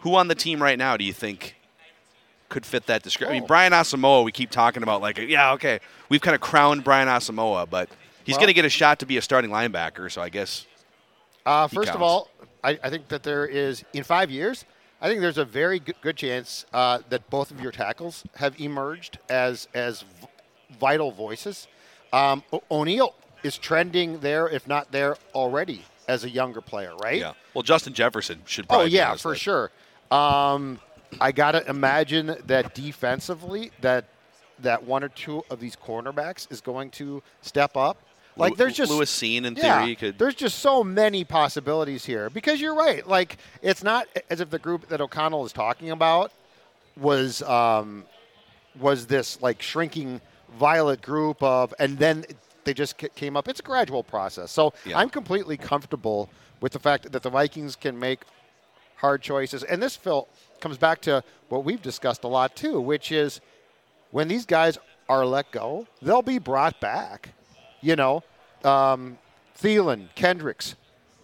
[0.00, 1.56] who on the team right now do you think
[2.48, 3.46] could fit that description?" I mean, oh.
[3.46, 7.68] Brian Asamoah, we keep talking about, like, yeah, okay, we've kind of crowned Brian Asamoah,
[7.68, 7.88] but
[8.24, 10.66] he's well, going to get a shot to be a starting linebacker, so I guess.
[11.44, 11.96] Uh, first counts.
[11.96, 12.30] of all,
[12.62, 14.64] I, I think that there is in five years
[15.02, 19.18] I think there's a very good chance uh, that both of your tackles have emerged
[19.28, 20.28] as as v-
[20.78, 21.66] vital voices.
[22.12, 27.20] Um, o- O'Neill is trending there, if not there already, as a younger player, right?
[27.20, 27.32] Yeah.
[27.54, 28.68] Well, Justin Jefferson should.
[28.68, 29.70] probably Oh yeah, for sure.
[30.10, 30.78] Um,
[31.20, 34.06] I gotta imagine that defensively, that
[34.60, 37.96] that one or two of these cornerbacks is going to step up.
[38.36, 40.18] Like there's just Lewis Cine in yeah, theory could.
[40.18, 43.06] There's just so many possibilities here because you're right.
[43.06, 46.32] Like it's not as if the group that O'Connell is talking about
[46.96, 48.04] was um,
[48.78, 50.20] was this like shrinking
[50.58, 52.24] violet group of, and then
[52.64, 53.48] they just came up.
[53.48, 54.50] It's a gradual process.
[54.50, 54.98] So yeah.
[54.98, 58.20] I'm completely comfortable with the fact that the Vikings can make
[58.96, 59.62] hard choices.
[59.64, 60.28] And this, Phil,
[60.60, 63.40] comes back to what we've discussed a lot too, which is
[64.12, 67.30] when these guys are let go, they'll be brought back
[67.82, 68.22] you know,
[68.64, 69.18] um,
[69.60, 70.76] Thielen, Kendricks.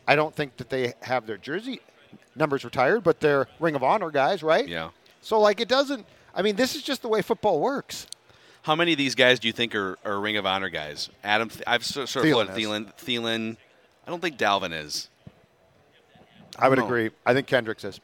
[0.07, 1.81] I don't think that they have their jersey
[2.37, 4.69] numbers retired, but they're Ring of Honor guys, right?
[4.69, 4.91] Yeah.
[5.23, 6.05] So like it doesn't.
[6.35, 8.07] I mean, this is just the way football works.
[8.69, 11.09] How many of these guys do you think are, are Ring of Honor guys?
[11.25, 12.93] Adam, I've sort of Thielen, Thielen.
[12.99, 13.57] Thielen.
[14.07, 15.09] I don't think Dalvin is.
[16.59, 16.85] I, I would know.
[16.85, 17.09] agree.
[17.25, 17.99] I think Kendricks is.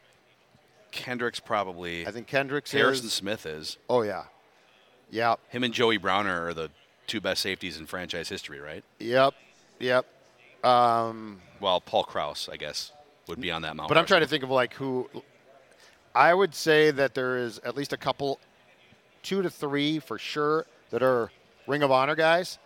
[0.90, 2.06] Kendricks probably.
[2.06, 3.12] I think Kendricks Harrison is.
[3.12, 3.76] Smith is.
[3.90, 4.24] Oh yeah,
[5.10, 5.34] yeah.
[5.50, 6.70] Him and Joey Browner are the
[7.06, 8.82] two best safeties in franchise history, right?
[9.00, 9.34] Yep,
[9.80, 10.06] yep.
[10.64, 12.90] Um, well, Paul Krause, I guess,
[13.28, 13.90] would be on that mountain.
[13.90, 15.10] But I'm trying to think of like who.
[16.14, 18.40] I would say that there is at least a couple,
[19.24, 21.32] two to three for sure, that are
[21.66, 22.58] Ring of Honor guys.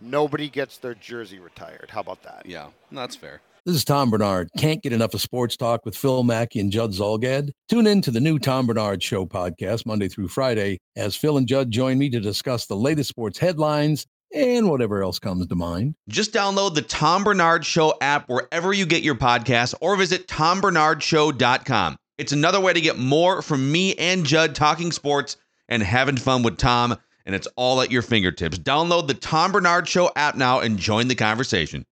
[0.00, 1.90] Nobody gets their jersey retired.
[1.90, 2.46] How about that?
[2.46, 3.42] Yeah, that's fair.
[3.66, 4.48] This is Tom Barnard.
[4.56, 7.50] Can't get enough of sports talk with Phil Mackey and Judd Zulgad?
[7.68, 11.46] Tune in to the new Tom Barnard Show podcast Monday through Friday as Phil and
[11.46, 15.94] Judd join me to discuss the latest sports headlines and whatever else comes to mind.
[16.08, 21.96] Just download the Tom Barnard Show app wherever you get your podcasts or visit tombarnardshow.com.
[22.16, 25.36] It's another way to get more from me and Judd talking sports
[25.68, 28.58] and having fun with Tom, and it's all at your fingertips.
[28.58, 31.84] Download the Tom Barnard Show app now and join the conversation.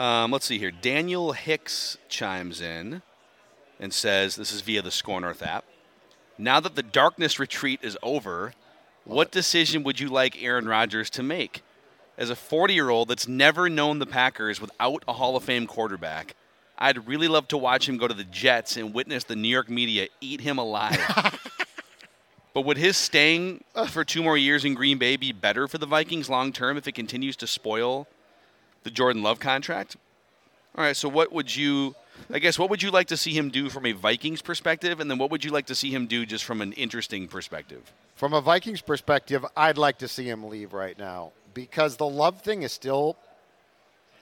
[0.00, 0.70] Um, let's see here.
[0.70, 3.02] Daniel Hicks chimes in
[3.78, 5.66] and says, This is via the Score North app.
[6.38, 8.54] Now that the darkness retreat is over,
[9.04, 11.60] what decision would you like Aaron Rodgers to make?
[12.16, 15.66] As a 40 year old that's never known the Packers without a Hall of Fame
[15.66, 16.34] quarterback,
[16.78, 19.68] I'd really love to watch him go to the Jets and witness the New York
[19.68, 20.98] media eat him alive.
[22.54, 25.84] but would his staying for two more years in Green Bay be better for the
[25.84, 28.08] Vikings long term if it continues to spoil
[28.82, 29.96] the Jordan Love contract?
[30.76, 31.94] All right, so what would you,
[32.32, 35.10] I guess, what would you like to see him do from a Vikings perspective, and
[35.10, 37.92] then what would you like to see him do just from an interesting perspective?
[38.14, 42.42] From a Vikings perspective, I'd like to see him leave right now because the love
[42.42, 43.16] thing is still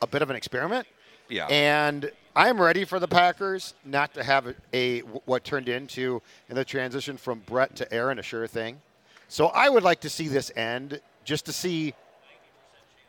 [0.01, 0.87] a bit of an experiment.
[1.29, 1.47] Yeah.
[1.47, 6.55] And I'm ready for the Packers not to have a, a what turned into in
[6.55, 8.81] the transition from Brett to Aaron a sure thing.
[9.29, 11.95] So I would like to see this end just to see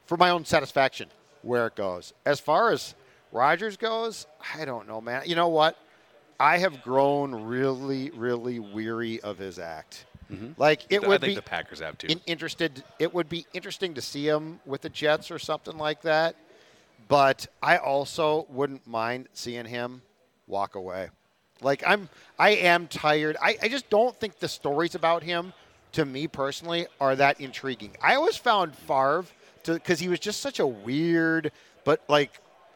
[0.05, 1.07] for my own satisfaction
[1.41, 2.13] where it goes.
[2.25, 2.95] As far as
[3.31, 4.25] Rodgers goes,
[4.55, 5.23] I don't know, man.
[5.25, 5.77] You know what?
[6.39, 10.05] I have grown really, really weary of his act.
[10.31, 10.51] Mm-hmm.
[10.57, 12.07] Like it I would think be the Packers have too.
[12.07, 12.83] in- interested.
[12.99, 16.35] It would be interesting to see him with the Jets or something like that.
[17.07, 20.01] But I also wouldn't mind seeing him
[20.47, 21.09] walk away.
[21.61, 23.35] Like I'm, I am tired.
[23.41, 25.51] I, I just don't think the stories about him,
[25.93, 27.95] to me personally, are that intriguing.
[28.01, 29.25] I always found Favre
[29.63, 31.51] because he was just such a weird,
[31.83, 32.31] but like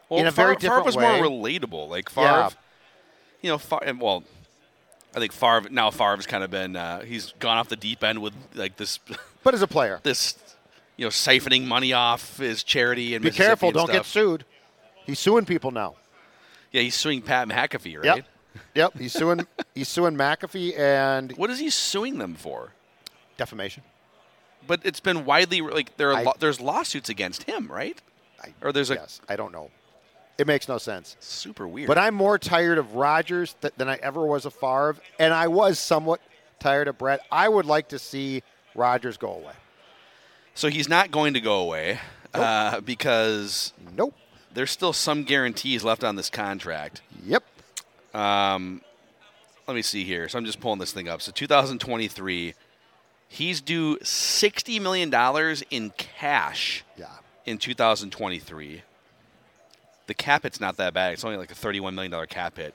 [0.09, 1.19] well, in a Favre, very different Favre was way.
[1.21, 1.89] more relatable.
[1.89, 2.49] Like Favre, Yeah.
[3.41, 4.23] you know, Favre, well,
[5.15, 8.21] I think Favre now Favre's kind of been uh, he's gone off the deep end
[8.21, 8.99] with like this
[9.43, 10.35] but as a player, this
[10.97, 13.69] you know siphoning money off his charity and be careful.
[13.69, 14.45] and Don't get sued.
[15.05, 15.95] He's suing people now.
[16.71, 18.05] Yeah, he's suing Pat McAfee, right?
[18.17, 18.25] Yep.
[18.75, 18.97] Yep.
[18.97, 19.45] He's suing.
[19.75, 22.71] he's suing McAfee and What is he suing them for?
[23.37, 23.83] defamation.
[24.67, 27.99] But it's been widely like there are I- lo- there's lawsuits against him, right?
[28.43, 29.21] I, Or there's a yes.
[29.29, 29.69] I don't know.
[30.37, 31.15] It makes no sense.
[31.19, 31.87] super weird.
[31.87, 35.47] But I'm more tired of Rodgers th- than I ever was of Favre, and I
[35.47, 36.21] was somewhat
[36.59, 37.21] tired of Brett.
[37.31, 38.41] I would like to see
[38.73, 39.53] Rodgers go away.
[40.55, 41.99] so he's not going to go away
[42.33, 44.15] uh, because Nope.
[44.53, 47.01] there's still some guarantees left on this contract.
[47.25, 47.43] Yep.
[48.15, 48.81] Um,
[49.67, 50.27] let me see here.
[50.29, 51.21] So I'm just pulling this thing up.
[51.21, 52.53] So 2023,
[53.33, 55.11] he's due $60 million
[55.71, 57.07] in cash Yeah.
[57.45, 58.81] in 2023.
[60.05, 61.13] The cap hit's not that bad.
[61.13, 62.73] It's only like a $31 million cap hit.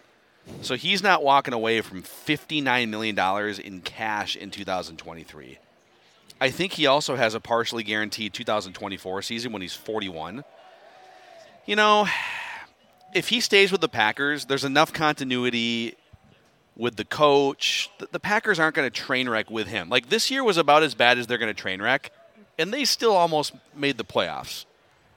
[0.63, 3.19] So he's not walking away from $59 million
[3.61, 5.59] in cash in 2023.
[6.41, 10.43] I think he also has a partially guaranteed 2024 season when he's 41.
[11.67, 12.07] You know,
[13.15, 15.97] if he stays with the Packers, there's enough continuity
[16.79, 17.91] with the coach.
[17.99, 19.91] The, the Packers aren't going to train wreck with him.
[19.91, 22.11] Like this year was about as bad as they're going to train wreck,
[22.59, 24.65] and they still almost made the playoffs.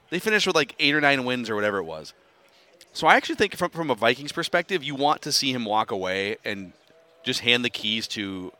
[0.09, 2.13] They finished with like eight or nine wins or whatever it was.
[2.91, 5.91] So I actually think from from a Vikings perspective, you want to see him walk
[5.91, 6.73] away and
[7.23, 8.51] just hand the keys to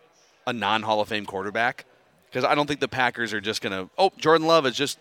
[0.48, 1.86] a non Hall of Fame quarterback
[2.30, 3.90] because I don't think the Packers are just going to.
[3.98, 5.00] Oh, Jordan Love is just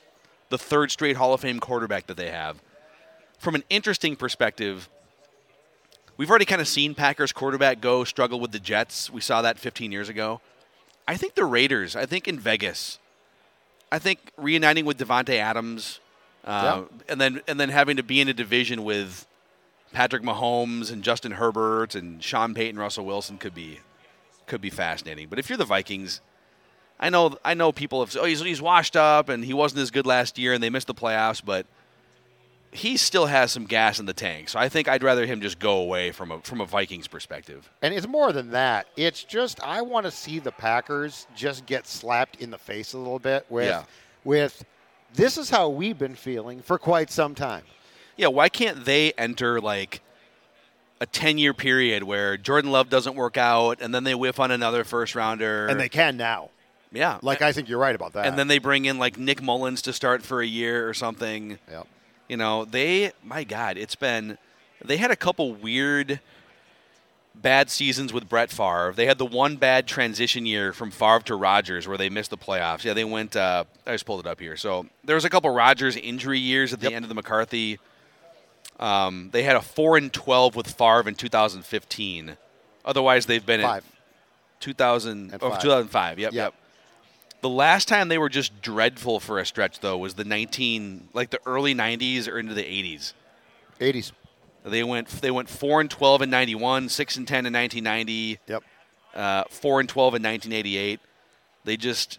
[0.49, 2.61] the third straight Hall of Fame quarterback that they have.
[3.39, 4.89] From an interesting perspective,
[6.21, 9.09] we've already kind of seen Packers quarterback go struggle with the Jets.
[9.09, 10.43] We saw that 15 years ago.
[11.09, 11.97] I think the Raiders.
[11.97, 12.99] I think in Vegas.
[13.91, 15.99] I think reuniting with Davante Adams,
[16.45, 19.27] uh, and then and then having to be in a division with
[19.93, 23.81] Patrick Mahomes and Justin Herbert and Sean Payton, Russell Wilson could be
[24.47, 25.29] could be fascinating.
[25.29, 26.21] But if you're the Vikings,
[27.01, 29.81] I know I know people have said, oh he's, he's washed up and he wasn't
[29.81, 31.67] as good last year and they missed the playoffs, but
[32.73, 34.49] he still has some gas in the tank.
[34.49, 37.69] So I think I'd rather him just go away from a from a Vikings perspective.
[37.83, 38.87] And it's more than that.
[38.97, 42.99] It's just I want to see the Packers just get slapped in the face a
[42.99, 43.85] little bit with Yeah.
[44.25, 44.65] with
[45.15, 47.65] this is how we've been feeling for quite some time.
[48.17, 50.01] Yeah, why can't they enter like
[51.01, 54.51] a 10 year period where Jordan Love doesn't work out and then they whiff on
[54.53, 55.67] another first rounder?
[55.67, 56.51] And they can now.
[56.93, 57.19] Yeah.
[57.23, 58.27] Like I think you're right about that.
[58.27, 61.59] and then they bring in like Nick Mullens to start for a year or something.
[61.71, 61.87] Yep.
[62.31, 64.39] You know, they my God, it's been
[64.85, 66.21] they had a couple weird
[67.35, 68.93] bad seasons with Brett Favre.
[68.95, 72.37] They had the one bad transition year from Favre to Rodgers where they missed the
[72.39, 72.85] playoffs.
[72.85, 74.57] Yeah, they went uh, I just pulled it up here.
[74.57, 76.93] So there was a couple Rodgers injury years at the Yep.
[76.95, 77.81] end of the McCarthy.
[78.79, 82.37] Um, they had a four and twelve with Favre in 2015.
[82.85, 83.85] Otherwise, they've been five.
[83.85, 85.63] at 2000 And oh, five.
[85.63, 86.19] 2005.
[86.21, 86.45] Yep, Yep.
[86.45, 86.55] yep.
[87.43, 91.31] The last time they were just dreadful for a stretch, though, was the 19, like
[91.31, 93.15] the early 90s or into the 80s.
[93.81, 94.13] 80s.
[94.63, 98.63] They went they went four and 12 in 91, six and 10 in 1990, Yep.
[99.15, 101.01] uh, four and 12 in 1988.
[101.65, 102.19] They just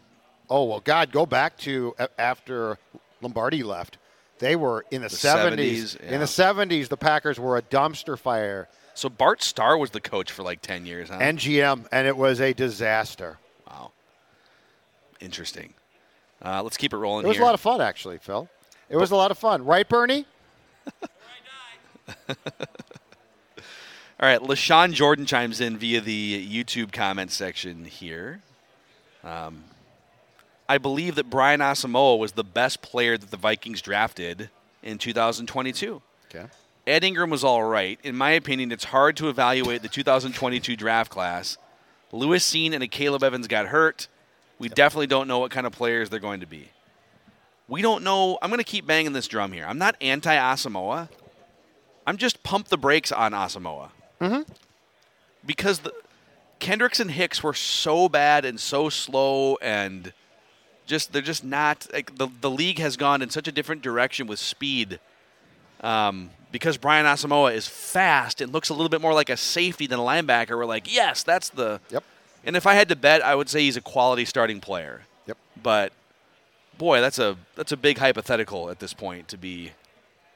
[0.50, 2.80] Oh well, God, go back to after
[3.22, 4.00] Lombardi left.
[4.40, 5.98] They were in the, The 70s.
[5.98, 8.68] 70s, In the 70s, the Packers were a dumpster fire.
[8.96, 11.20] so Bart Starr was the coach for like 10 years, huh?
[11.20, 13.38] NGM, and it was a disaster.
[15.22, 15.74] Interesting.
[16.44, 17.44] Uh, let's keep it rolling It was here.
[17.44, 18.50] a lot of fun, actually, Phil.
[18.90, 20.26] It was a lot of fun, right, Bernie?
[22.30, 28.42] All right, LaShawn Jordan chimes in via the YouTube comment section here.
[29.24, 29.64] Um,
[30.70, 34.50] I believe that Brian Asamoah was the best player that the Vikings drafted
[34.84, 36.02] in 2022.
[36.30, 36.46] Okay.
[36.88, 38.00] Ed Ingram was all right.
[38.04, 41.58] In my opinion, it's hard to evaluate the 2022 draft class.
[42.12, 44.08] Lewis Cine and Akayleb Evans got hurt.
[44.62, 46.70] We definitely don't know what kind of players they're going to be.
[47.68, 48.38] We don't know.
[48.44, 49.66] I'm going to keep banging this drum here.
[49.68, 51.10] I'm not anti Asamoah.
[52.06, 53.90] I'm just pump the brakes on Asamoah.
[54.22, 54.52] Mm-hmm.
[55.44, 55.92] Because the
[56.60, 60.14] Kendricks and Hicks were so bad and so slow and
[60.86, 64.28] just they're just not like the the league has gone in such a different direction
[64.28, 65.00] with speed.
[65.82, 69.88] Um, because Brian Asamoah is fast and looks a little bit more like a safety
[69.88, 70.56] than a linebacker.
[70.56, 71.80] We're like, yes, that's the.
[71.90, 72.04] Yep.
[72.44, 75.04] And if I had to bet, I would say he's a quality starting player.
[75.28, 75.38] Yep.
[75.62, 75.94] But
[76.78, 79.72] boy, that's a that's a big hypothetical at this point to be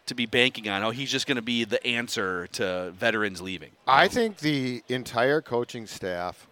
[0.05, 0.83] to be banking on.
[0.83, 3.71] Oh, he's just going to be the answer to veterans leaving.
[3.87, 6.47] I think the entire coaching staff,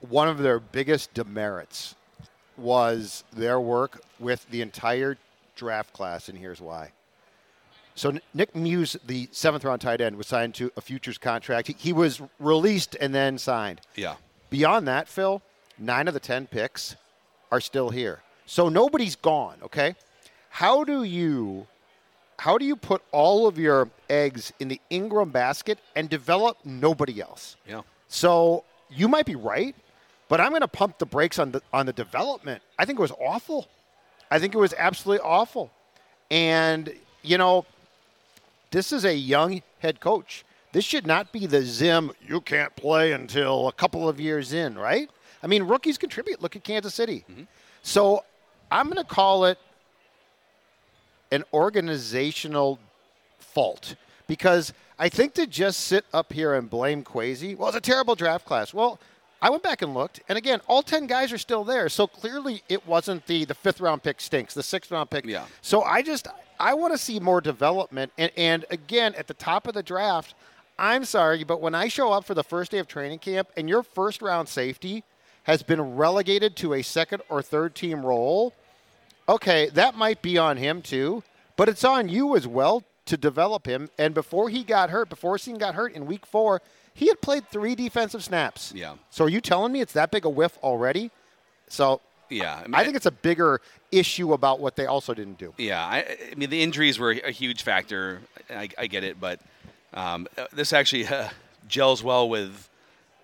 [0.00, 1.94] one of their biggest demerits
[2.56, 5.16] was their work with the entire
[5.56, 6.92] draft class, and here's why.
[7.94, 11.68] So Nick Muse, the seventh round tight end, was signed to a futures contract.
[11.68, 13.80] He, he was released and then signed.
[13.96, 14.14] Yeah.
[14.52, 15.40] Beyond that, Phil,
[15.78, 16.94] nine of the ten picks
[17.50, 18.20] are still here.
[18.44, 19.96] So nobody's gone, okay?
[20.50, 21.66] How do you
[22.38, 27.22] how do you put all of your eggs in the Ingram basket and develop nobody
[27.22, 27.56] else?
[27.66, 27.80] Yeah.
[28.08, 29.74] So you might be right,
[30.28, 32.62] but I'm going to pump the brakes on the on the development.
[32.78, 33.68] I think it was awful.
[34.30, 35.70] I think it was absolutely awful.
[36.30, 37.64] And you know,
[38.70, 40.44] this is a young head coach.
[40.72, 42.12] This should not be the Zim.
[42.26, 45.10] You can't play until a couple of years in, right?
[45.42, 46.40] I mean, rookies contribute.
[46.40, 47.24] Look at Kansas City.
[47.30, 47.42] Mm-hmm.
[47.82, 48.24] So
[48.70, 49.58] I'm going to call it
[51.30, 52.78] an organizational
[53.38, 57.80] fault because I think to just sit up here and blame Kwesi, well, it's a
[57.80, 58.72] terrible draft class.
[58.72, 58.98] Well,
[59.42, 61.88] I went back and looked, and again, all ten guys are still there.
[61.88, 64.54] So clearly, it wasn't the the fifth round pick stinks.
[64.54, 65.26] The sixth round pick.
[65.26, 65.46] Yeah.
[65.62, 66.28] So I just
[66.60, 70.34] I want to see more development, and and again at the top of the draft.
[70.82, 73.68] I'm sorry, but when I show up for the first day of training camp and
[73.68, 75.04] your first round safety
[75.44, 78.52] has been relegated to a second or third team role,
[79.28, 81.22] okay, that might be on him too,
[81.56, 83.90] but it's on you as well to develop him.
[83.96, 86.60] And before he got hurt, before Cine got hurt in week four,
[86.94, 88.72] he had played three defensive snaps.
[88.74, 88.96] Yeah.
[89.10, 91.12] So are you telling me it's that big a whiff already?
[91.68, 92.56] So Yeah.
[92.56, 93.60] I, mean, I think it's a bigger
[93.92, 95.54] issue about what they also didn't do.
[95.58, 98.20] Yeah, I, I mean the injuries were a huge factor.
[98.50, 99.38] I, I get it, but
[99.94, 101.28] um, uh, this actually uh,
[101.68, 102.68] gels well with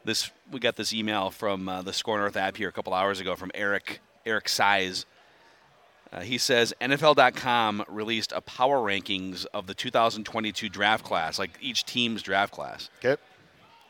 [0.05, 0.31] this.
[0.51, 3.37] We got this email from uh, the SKOR North app here a couple hours ago
[3.37, 5.07] from Eric Eric Size.
[6.11, 11.85] Uh, he says NFL.com released a power rankings of the 2022 draft class, like each
[11.85, 12.89] team's draft class.
[13.05, 13.21] Okay.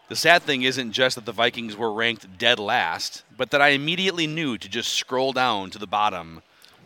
[0.08, 3.68] The sad thing isn't just that the Vikings were ranked dead last, but that I
[3.68, 6.42] immediately knew to just scroll down to the bottom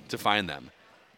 [0.09, 0.70] to find them.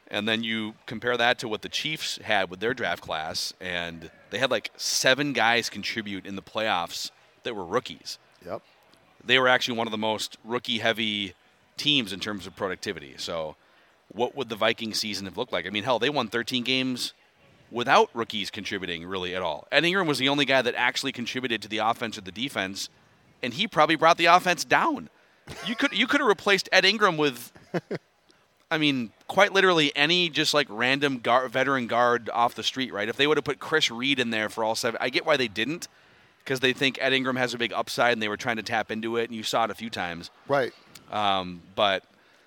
[0.09, 4.11] And then you compare that to what the Chiefs had with their draft class, and
[4.31, 7.11] they had like seven guys contribute in the playoffs
[7.43, 8.19] that were rookies.
[8.45, 8.63] Yep.
[9.25, 11.35] They were actually one of the most rookie heavy
[11.77, 13.15] teams in terms of productivity.
[13.17, 13.57] So,
[14.09, 15.67] what would the Viking season have looked like?
[15.67, 17.15] I mean, hell, they won 13 games
[17.71, 19.67] without rookies contributing really at all.
[19.73, 22.89] Ed Ingram was the only guy that actually contributed to the offense or the defense,
[23.43, 25.09] and he probably brought the offense down.
[25.67, 27.53] You could you could have replaced Ed Ingram with,
[28.75, 33.09] I mean, quite literally any just like random guard, veteran guard off the street, right?
[33.09, 35.37] If they would have put Chris Reed in there for all seven, I get why
[35.37, 35.87] they didn't,
[36.41, 38.91] because they think Ed Ingram has a big upside and they were trying to tap
[38.91, 40.31] into it, and you saw it a few times.
[40.49, 40.73] Right.
[41.13, 42.03] Um, but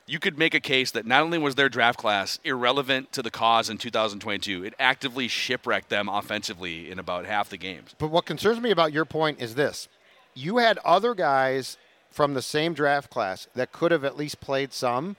[0.05, 3.32] you could make a case that not only was their draft class irrelevant to the
[3.32, 7.95] cause in 2022, it actively shipwrecked them offensively in about half the games.
[7.97, 9.88] But what concerns me about your point is this:
[10.34, 11.78] you had other guys
[12.09, 15.15] from the same draft class that could have at least played some,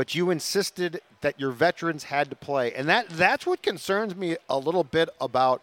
[0.00, 4.34] but you insisted that your veterans had to play, and that that's what concerns me
[4.48, 5.60] a little bit about.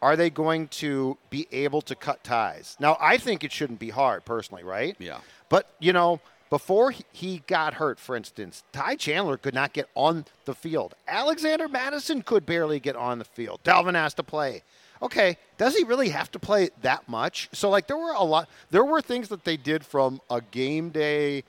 [0.00, 2.76] Are they going to be able to cut ties?
[2.78, 4.94] Now, I think it shouldn't be hard, personally, right?
[5.00, 5.18] Yeah.
[5.48, 10.26] But you know, before he- got hurt, for instance, Ty Chandler could not get on
[10.44, 10.94] the field.
[11.08, 13.58] Alexander Mattison could barely get on the field.
[13.64, 14.62] Dalvin has to play.
[15.02, 17.48] Okay, does he really have to play that much?
[17.50, 18.48] So, like, there were a lot.
[18.70, 21.42] There were things that they did from a game day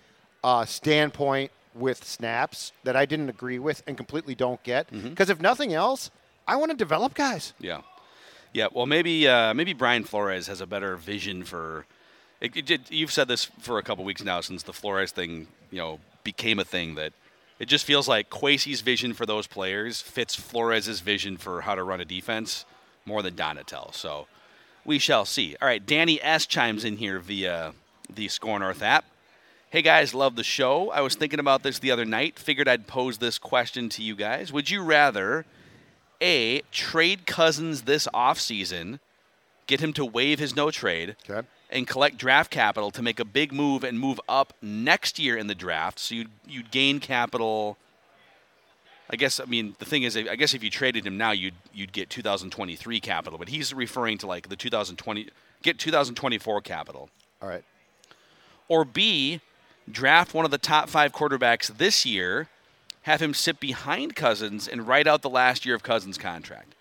[0.43, 4.89] uh, standpoint with snaps that I didn't agree with and completely don't get.
[4.91, 6.11] Because if nothing else,
[6.47, 7.53] I want to develop guys.
[7.59, 7.81] Yeah,
[8.53, 8.67] yeah.
[8.71, 11.85] Well, maybe uh, maybe Brian Flores has a better vision for.
[12.41, 15.47] It, it, it- you've said this for a couple weeks now since the Flores thing,
[15.71, 16.95] you know, became a thing.
[16.95, 17.13] That
[17.59, 21.83] it just feels like Kwesi's vision for those players fits Flores's vision for how to
[21.83, 22.65] run a defense
[23.05, 23.93] more than Donatell.
[23.93, 24.27] So
[24.85, 25.55] we shall see.
[25.61, 27.73] All right, Danny S chimes in here via
[28.13, 29.05] the SKOR North app.
[29.73, 30.91] Hey guys, love the show.
[30.91, 32.37] I was thinking about this the other night.
[32.37, 34.53] Figured I'd pose this question to you guys.
[34.53, 35.47] Would you rather
[36.21, 38.99] A, trade Cousins this offseason,
[39.65, 41.47] get him to waive his no trade, Okay.
[41.71, 45.47] and collect draft capital to make a big move and move up next year in
[45.47, 45.97] the draft?
[45.97, 47.79] So you'd, you'd gain capital.
[49.09, 51.55] I guess, I mean, the thing is, I guess if you traded him now, you'd,
[51.73, 55.29] you'd get 2023 capital, but he's referring to like the 2020,
[55.63, 57.09] get 2024 capital
[57.41, 57.63] All right.
[58.67, 59.41] or B,
[59.91, 62.47] draft one of the top five quarterbacks this year,
[63.03, 66.75] have him sit behind Cousins, and write out the last year of Cousins' contract.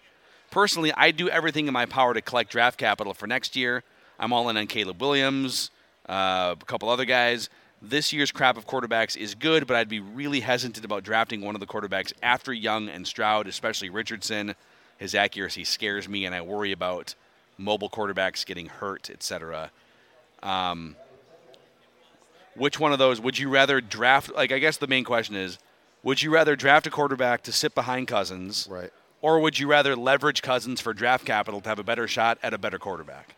[0.50, 3.82] Personally, I do everything in my power to collect draft capital for next year.
[4.18, 5.70] I'm all in on Caleb Williams,
[6.09, 7.48] uh, a couple other guys.
[7.80, 11.57] This year's crop of quarterbacks is good, but I'd be really hesitant about drafting one
[11.57, 14.55] of the quarterbacks after Young and Stroud, especially Richardson.
[14.98, 17.16] His accuracy scares me, and I worry about
[17.59, 19.72] mobile quarterbacks getting hurt, etc
[22.55, 24.32] which one of those would you rather draft?
[24.34, 25.59] Like, I guess the main question is,
[26.03, 28.90] would you rather draft a quarterback to sit behind Cousins, Right.
[29.20, 32.53] or would you rather leverage Cousins for draft capital to have a better shot at
[32.53, 33.34] a better quarterback?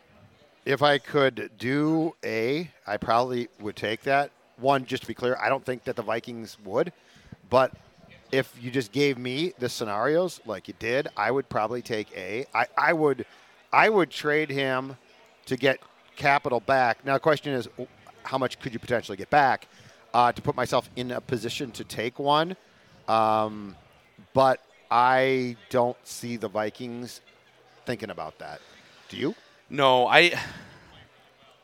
[0.65, 4.31] If I could do A, I probably would take that.
[4.57, 6.93] One, just to be clear, I don't think that the Vikings would.
[7.51, 7.73] But
[8.33, 12.47] if you just gave me the scenarios like you did, I would probably take A.
[12.55, 13.27] I, I would
[13.73, 14.97] I would trade him
[15.47, 15.81] to get
[16.17, 17.05] capital back.
[17.05, 17.69] Now the question is
[18.25, 19.69] how much could you potentially get back
[20.13, 22.57] uh, to put myself in a position to take one?
[23.09, 23.77] Um,
[24.33, 24.61] but
[24.91, 27.21] I don't see the Vikings
[27.87, 28.61] thinking about that.
[29.09, 29.35] Do you?
[29.71, 30.35] No, I.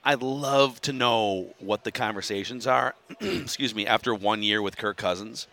[0.02, 2.94] I'd love to know what the conversations are.
[3.20, 3.86] excuse me.
[3.86, 5.46] After one year with Kirk Cousins,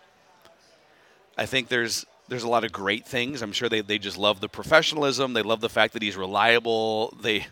[1.37, 3.41] I think there's there's a lot of great things.
[3.41, 5.33] I'm sure they, they just love the professionalism.
[5.33, 7.13] They love the fact that he's reliable.
[7.21, 7.47] They,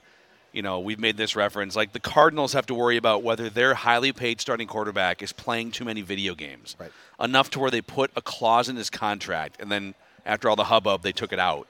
[0.55, 1.75] you know, we've made this reference.
[1.75, 5.71] Like the Cardinals have to worry about whether their highly paid starting quarterback is playing
[5.71, 6.93] too many video games, Right.
[7.19, 9.95] enough to where they put a clause in his contract, and then
[10.25, 11.67] after all the hubbub, they took it out.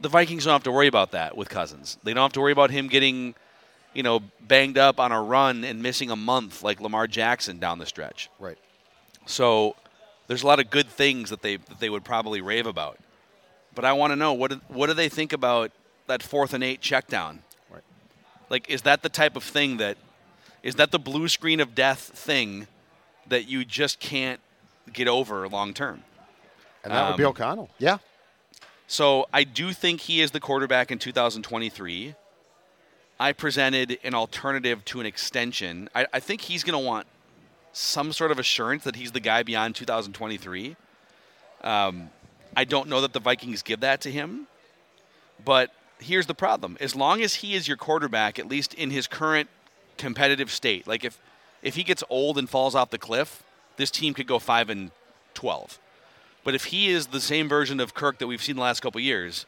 [0.00, 1.98] The Vikings don't have to worry about that with Cousins.
[2.02, 3.34] They don't have to worry about him getting,
[3.92, 7.78] you know, banged up on a run and missing a month like Lamar Jackson down
[7.78, 8.30] the stretch.
[8.38, 8.56] Right.
[9.26, 9.76] So
[10.28, 12.98] there's a lot of good things that they that they would probably rave about.
[13.74, 15.70] But I want to know what do, what do they think about
[16.06, 17.42] that fourth and eight check down?
[18.52, 19.96] Like, is that the type of thing that
[20.62, 22.66] is that the blue screen of death thing
[23.26, 24.40] that you just can't
[24.92, 26.02] get over long term?
[26.84, 27.70] And that would be Um, O'Connell.
[27.78, 27.98] Yeah.
[28.86, 32.14] So I do think he is the quarterback in 2023.
[33.18, 35.88] I presented an alternative to an extension.
[35.94, 37.06] I, I think he's going to want
[37.72, 40.76] some sort of assurance that he's the guy beyond 2023.
[41.64, 42.10] Um,
[42.54, 44.46] I don't know that the Vikings give that to him,
[45.42, 45.70] but
[46.02, 49.48] here's the problem: as long as he is your quarterback, at least in his current
[49.98, 51.20] competitive state, like if
[51.62, 53.42] if he gets old and falls off the cliff,
[53.76, 54.90] this team could go five and
[55.34, 55.78] 12.
[56.44, 59.00] But if he is the same version of Kirk that we've seen the last couple
[59.00, 59.46] years,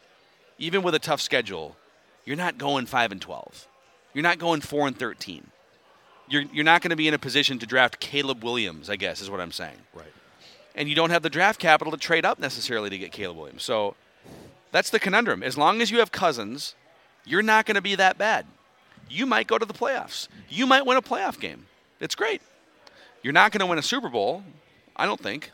[0.59, 1.76] even with a tough schedule,
[2.24, 3.68] you're not going 5 and 12.
[4.12, 5.48] You're not going 4 and 13.
[6.28, 9.20] You're, you're not going to be in a position to draft Caleb Williams, I guess,
[9.20, 9.76] is what I'm saying.
[9.92, 10.12] Right.
[10.74, 13.62] And you don't have the draft capital to trade up necessarily to get Caleb Williams.
[13.62, 13.94] So
[14.75, 15.45] that's the conundrum.
[15.45, 16.75] As long as you have Cousins,
[17.25, 18.45] you're not going to be that bad.
[19.09, 20.27] You might go to the playoffs.
[20.49, 21.66] You might win a playoff game.
[22.01, 22.43] It's great.
[23.22, 24.43] You're not going to win a Super Bowl,
[24.97, 25.53] I don't think.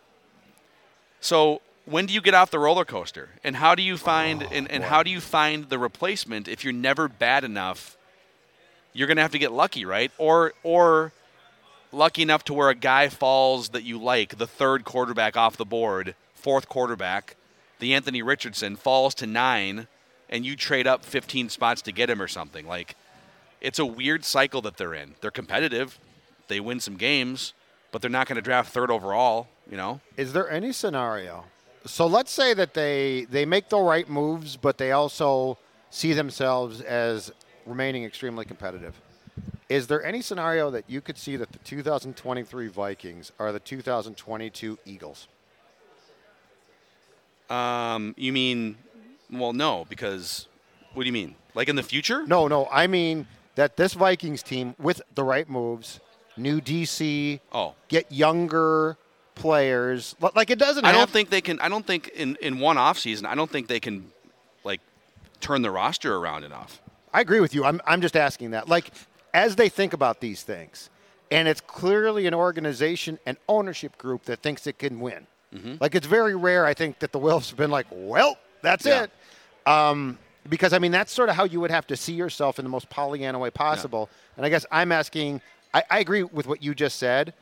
[1.21, 3.29] So when do you get off the roller coaster?
[3.45, 6.73] And how do you find and, and how do you find the replacement if you're
[6.73, 7.99] never bad enough?
[8.95, 10.11] You're going to have to get lucky, right?
[10.17, 11.13] Or or
[11.93, 15.67] lucky enough to where a guy falls that you like, the third quarterback off the
[15.67, 17.37] board, fourth quarterback,
[17.81, 19.89] the Anthony Richardson falls to nine,
[20.29, 22.67] and you trade up 15 spots to get him or something.
[22.67, 22.95] Like,
[23.61, 25.15] it's a weird cycle that they're in.
[25.21, 25.99] They're competitive,
[26.49, 27.53] they win some games,
[27.93, 29.49] but they're not going to draft third overall.
[29.71, 31.45] You know, Is there any scenario?
[31.87, 35.59] So let's say that they they make the right moves, but they also
[35.91, 37.33] see themselves as
[37.65, 39.01] remaining extremely competitive.
[39.69, 44.79] Is there any scenario that you could see that the 2023 Vikings are the 2022
[44.85, 45.29] Eagles?
[47.51, 48.77] Um, you mean,
[49.31, 50.47] well, no, because
[50.95, 51.35] what do you mean?
[51.55, 52.27] Like in the future?
[52.27, 53.27] No, no, I mean
[53.57, 56.01] that this Vikings team with the right moves,
[56.37, 57.75] new DC, Oh.
[57.89, 58.97] get younger
[59.35, 60.15] players.
[60.21, 60.85] Like it doesn't.
[60.85, 61.59] I don't think they can.
[61.61, 63.27] I don't think in in one off season.
[63.27, 64.11] I don't think they can
[64.65, 64.81] like
[65.41, 66.81] turn the roster around enough.
[67.13, 67.65] I agree with you.
[67.65, 68.69] I'm, I'm just asking that.
[68.69, 68.93] Like,
[69.35, 70.91] as they think about these things,
[71.31, 75.27] and it's clearly an organization and ownership group that thinks it can win.
[75.81, 79.05] Like, it's very rare, I think, that the Wolves have been like, well, that's Yeah.
[79.05, 79.11] it.
[79.67, 82.65] Um, because, I mean, that's sort of how you would have to see yourself in
[82.65, 84.09] the most Pollyanna way possible.
[84.37, 85.41] And I guess I'm asking,
[85.75, 87.35] I, I agree with what you just said,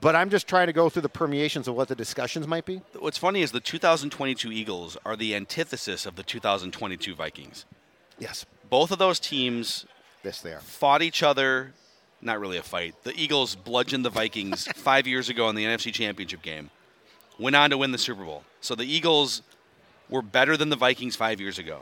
[0.00, 2.82] but I'm just trying to go through the permeations of what the discussions might be.
[2.98, 7.64] What's funny is the 2022 Eagles are the antithesis of the 2022 Vikings.
[8.18, 8.44] Yes.
[8.68, 9.86] Both of those teams
[10.24, 10.60] Yes, they are.
[10.60, 11.72] fought each other.
[12.20, 12.94] Not really a fight.
[13.04, 16.70] The Eagles bludgeoned the Vikings five years ago in the NFC Championship game.
[17.38, 18.44] Went on to win the Super Bowl.
[18.60, 19.42] So the Eagles
[20.08, 21.80] were better than the Vikings five years ago.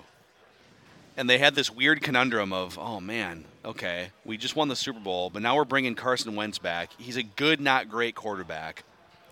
[1.16, 5.00] And they had this weird conundrum of, oh man, okay, we just won the Super
[5.00, 6.90] Bowl, but now we're bringing Carson Wentz back.
[6.96, 8.84] He's a good, not great quarterback.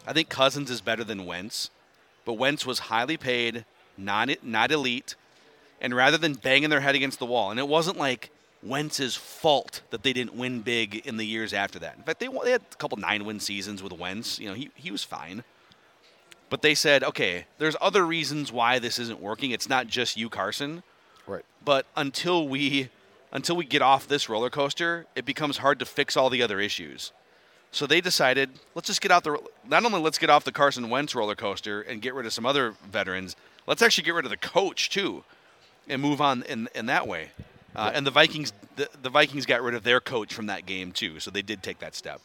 [0.06, 1.70] I think Cousins is better than Wentz,
[2.26, 3.64] but Wentz was highly paid,
[3.96, 5.14] not not elite,
[5.80, 8.30] and rather than banging their head against the wall, and it wasn't like
[8.62, 11.96] Wentz's fault that they didn't win big in the years after that.
[11.96, 14.38] In fact, they, they had a couple nine-win seasons with Wentz.
[14.38, 15.44] You know, he he was fine.
[16.50, 19.52] But they said, okay, there's other reasons why this isn't working.
[19.52, 20.82] It's not just you, Carson.
[21.26, 21.44] Right.
[21.64, 22.90] But until we
[23.32, 26.58] until we get off this roller coaster, it becomes hard to fix all the other
[26.58, 27.12] issues.
[27.70, 30.90] So they decided, let's just get out the not only let's get off the Carson
[30.90, 33.36] Wentz roller coaster and get rid of some other veterans,
[33.68, 35.22] let's actually get rid of the coach too,
[35.88, 37.30] and move on in in that way.
[37.76, 40.90] Uh, and the Vikings the, the Vikings got rid of their coach from that game
[40.90, 42.20] too, so they did take that step.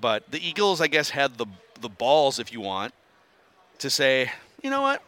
[0.00, 1.46] But the Eagles, I guess, had the
[1.82, 2.94] the balls, if you want,
[3.84, 4.32] to say,
[4.62, 5.02] you know what,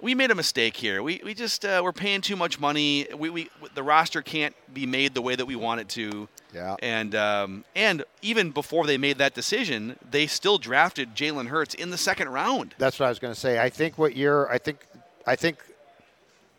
[0.00, 1.02] we made a mistake here.
[1.02, 3.08] We, we just uh, we're paying too much money.
[3.16, 6.28] We, we the roster can't be made the way that we want it to.
[6.54, 6.76] Yeah.
[6.80, 11.90] And um, and even before they made that decision, they still drafted Jalen Hurts in
[11.90, 12.76] the second round.
[12.78, 13.58] That's what I was going to say.
[13.58, 14.86] I think what you're, I think,
[15.26, 15.58] I think,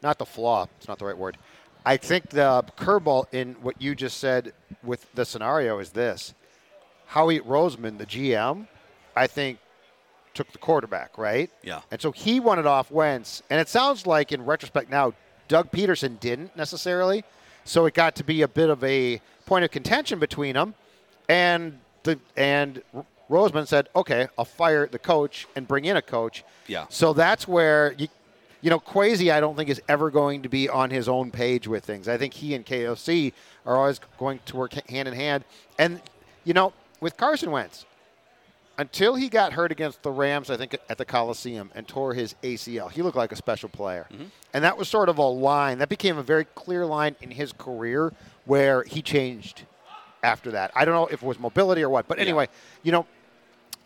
[0.03, 0.67] not the flaw.
[0.77, 1.37] It's not the right word.
[1.85, 4.51] I think the curveball in what you just said
[4.83, 6.33] with the scenario is this:
[7.05, 8.67] Howie Roseman, the GM,
[9.15, 9.59] I think,
[10.35, 11.49] took the quarterback, right?
[11.63, 11.81] Yeah.
[11.89, 15.13] And so he wanted off Wentz, and it sounds like in retrospect now,
[15.47, 17.23] Doug Pederson didn't necessarily.
[17.63, 20.75] So it got to be a bit of a point of contention between them,
[21.27, 22.83] and the and
[23.29, 26.85] Roseman said, "Okay, I'll fire the coach and bring in a coach." Yeah.
[26.89, 28.07] So that's where you,
[28.61, 31.67] you know, Kwesi, I don't think is ever going to be on his own page
[31.67, 32.07] with things.
[32.07, 33.33] I think he and KOC
[33.65, 35.43] are always going to work hand in hand.
[35.79, 36.01] And
[36.43, 37.85] you know, with Carson Wentz,
[38.77, 42.35] until he got hurt against the Rams, I think at the Coliseum and tore his
[42.43, 44.07] ACL, he looked like a special player.
[44.11, 44.25] Mm-hmm.
[44.53, 47.53] And that was sort of a line that became a very clear line in his
[47.53, 48.13] career
[48.45, 49.63] where he changed
[50.23, 50.71] after that.
[50.75, 52.47] I don't know if it was mobility or what, but anyway,
[52.83, 53.05] you know,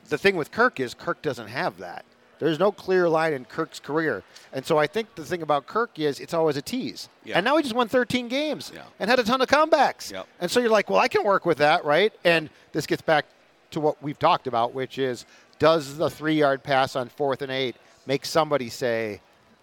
[0.10, 2.04] the thing with Kirk is Kirk doesn't have that.
[2.40, 4.24] There's no clear line in Kirk's career.
[4.54, 7.10] And so I think the thing about Kirk is it's always a tease.
[7.26, 7.36] Yeah.
[7.38, 8.84] And now he just won 13 games Yeah.
[9.00, 10.12] and had a ton of comebacks.
[10.12, 10.26] Yep.
[10.40, 12.14] And so you're like, well, I can work with that, right?
[12.24, 13.26] And this gets back
[13.72, 15.26] to what we've talked about, which is
[15.60, 19.22] does the three yard pass on fourth and eight make somebody say,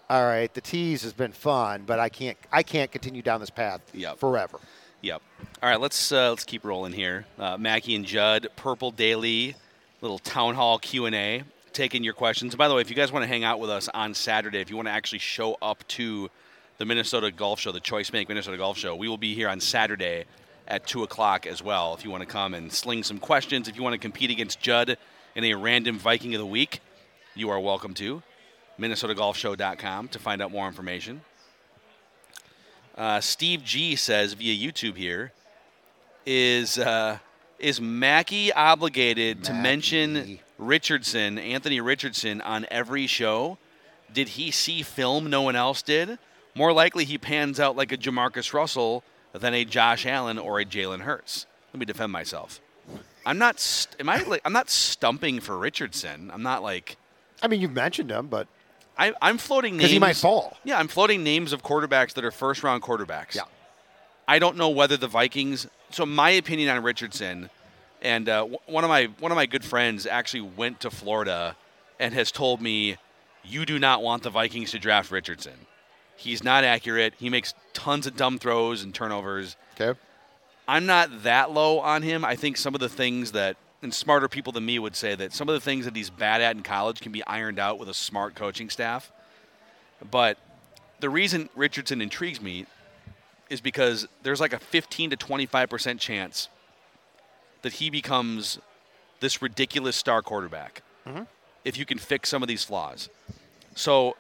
[0.09, 3.51] all right, the tease has been fun, but I can't, I can't continue down this
[3.51, 4.19] path Yep.
[4.19, 4.59] forever.
[5.03, 5.21] Yep.
[5.63, 7.27] All right, let's uh, let's keep rolling here.
[7.39, 9.55] Uh, Mackey and Judd, Purple Daily,
[10.01, 11.43] little town hall Q and A,
[11.73, 12.55] taking your questions.
[12.55, 14.61] And by the way, if you guys want to hang out with us on Saturday,
[14.61, 16.31] if you want to actually show up to
[16.79, 19.61] the Minnesota Golf Show, the Choice Bank Minnesota Golf Show, we will be here on
[19.61, 20.25] Saturday
[20.69, 21.95] at two o'clock as well.
[21.95, 24.61] If you want to come and sling some questions, if you want to compete against
[24.61, 24.99] Judd
[25.35, 26.81] in a random Viking of the week,
[27.35, 28.23] you are welcome to.
[28.79, 31.23] MinnesotaGolfShow.com to find out more information.
[32.97, 35.33] Uh, Steve G says via YouTube here
[36.25, 37.19] is uh,
[37.59, 43.59] is Mackey obligated to mention Richardson, Anthony Richardson, on every show?
[44.13, 46.19] Did he see film no one else did?
[46.55, 49.05] More likely, he pans out like a JaMarcus Russell
[49.39, 51.47] than a Josh Allen or a Jalen Hurts.
[51.73, 52.61] Let me defend myself.
[53.25, 53.59] I'm not.
[53.59, 54.41] St- am I like?
[54.45, 56.31] I'm not stumping for Richardson.
[56.33, 56.97] I'm not like.
[57.43, 58.47] I mean, you've mentioned him, but
[58.97, 60.57] I, I'm floating names because he might fall.
[60.65, 63.35] Yeah, I'm floating names of quarterbacks that are first round quarterbacks.
[63.35, 63.43] Yeah.
[64.29, 65.67] I don't know whether the Vikings.
[65.91, 67.51] So my opinion on Richardson,
[68.01, 71.57] and uh, w- one of my one of my good friends actually went to Florida,
[72.01, 72.97] and has told me,
[73.45, 75.55] you do not want the Vikings to draft Richardson.
[76.17, 77.15] He's not accurate.
[77.19, 79.57] He makes tons of dumb throws and turnovers.
[79.79, 79.99] Okay.
[80.69, 82.25] I'm not that low on him.
[82.25, 85.33] I think some of the things that, and smarter people than me would say that
[85.33, 87.89] some of the things that he's bad at in college can be ironed out with
[87.89, 89.13] a smart coaching staff.
[90.11, 90.39] But
[91.01, 92.67] the reason Richardson intrigues me
[93.49, 96.49] is because there's like a 15 to 25% chance
[97.63, 98.59] that he becomes
[99.21, 101.23] this ridiculous star quarterback mm-hmm.
[101.65, 103.09] if you can fix some of these flaws.
[103.75, 104.17] So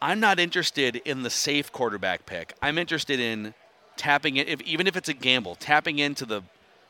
[0.00, 2.54] I'm not interested in the safe quarterback pick.
[2.62, 3.54] I'm interested in
[3.96, 6.42] tapping it, if, even if it's a gamble, tapping into the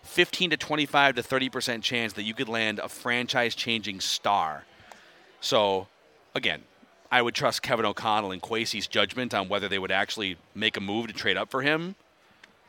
[0.02, 4.64] 15 to 25 to 30 percent chance that you could land a franchise-changing star.
[5.40, 5.86] So,
[6.34, 6.62] again,
[7.11, 10.80] I would trust Kevin O'Connell and Kwesi's judgment on whether they would actually make a
[10.80, 11.94] move to trade up for him.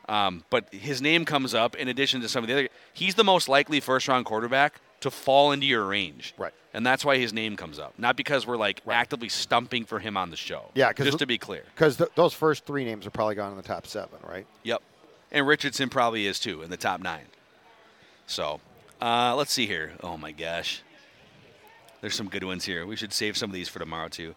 [0.08, 2.68] Um, but his name comes up in addition to some of the other.
[2.92, 6.52] He's the most likely first-round quarterback to fall into your range, Right.
[6.72, 10.16] And that's why his name comes up, not because we're like actively stumping for him
[10.16, 10.70] on the show.
[10.74, 11.64] Yeah, just to be clear.
[11.74, 14.46] Because th- those first three names are probably gone in the top seven, right?
[14.62, 14.80] Yep.
[15.32, 17.24] And Richardson probably is too in the top nine.
[18.26, 18.60] So
[19.00, 19.94] uh, let's see here.
[20.02, 20.82] Oh my gosh.
[22.00, 22.86] There's some good ones here.
[22.86, 24.34] We should save some of these for tomorrow too.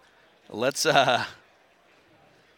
[0.49, 1.26] Let's uh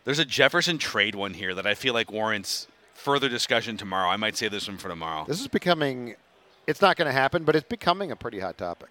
[0.06, 4.10] there's a Jefferson trade one here that I feel like warrants further discussion tomorrow.
[4.10, 5.26] I might save this one for tomorrow.
[5.28, 6.16] This is becoming.
[6.68, 8.90] It's not going to happen, but it's becoming a pretty hot topic.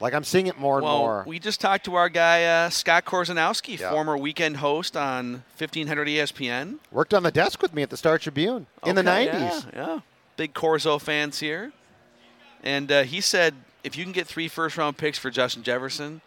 [0.00, 1.24] Like I'm seeing it more and well, more.
[1.26, 3.90] we just talked to our guy uh, Scott Korzenowski, Yeah.
[3.90, 6.78] former weekend host on 1500 ESPN.
[6.92, 9.32] Worked on the desk with me at the Star Tribune in the '90s.
[9.32, 10.00] Yeah, yeah.
[10.36, 11.72] big Korzo fans here,
[12.62, 16.20] and uh, he said if you can get three first round picks for Justin Jefferson,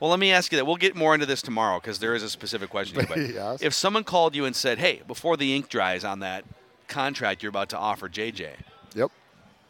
[0.00, 0.64] well, let me ask you that.
[0.64, 3.04] We'll get more into this tomorrow because there is a specific question.
[3.06, 3.60] But Yes.
[3.60, 6.44] if someone called you and said, "Hey, before the ink dries on that
[6.86, 8.52] contract you're about to offer JJ.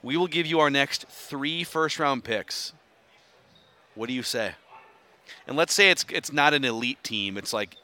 [0.03, 2.73] We will give you our next three first round picks,"
[3.95, 4.53] what do you say?
[5.47, 7.37] And let's say it's it's not an elite team.
[7.37, 7.77] It's like,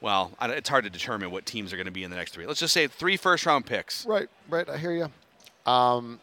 [0.00, 2.46] well, it's hard to determine what teams are going to be in the next three.
[2.46, 4.04] Let's just say three first round picks.
[4.06, 4.28] Right.
[4.48, 4.68] Right.
[4.68, 5.08] I hear you.
[5.70, 6.18] Um,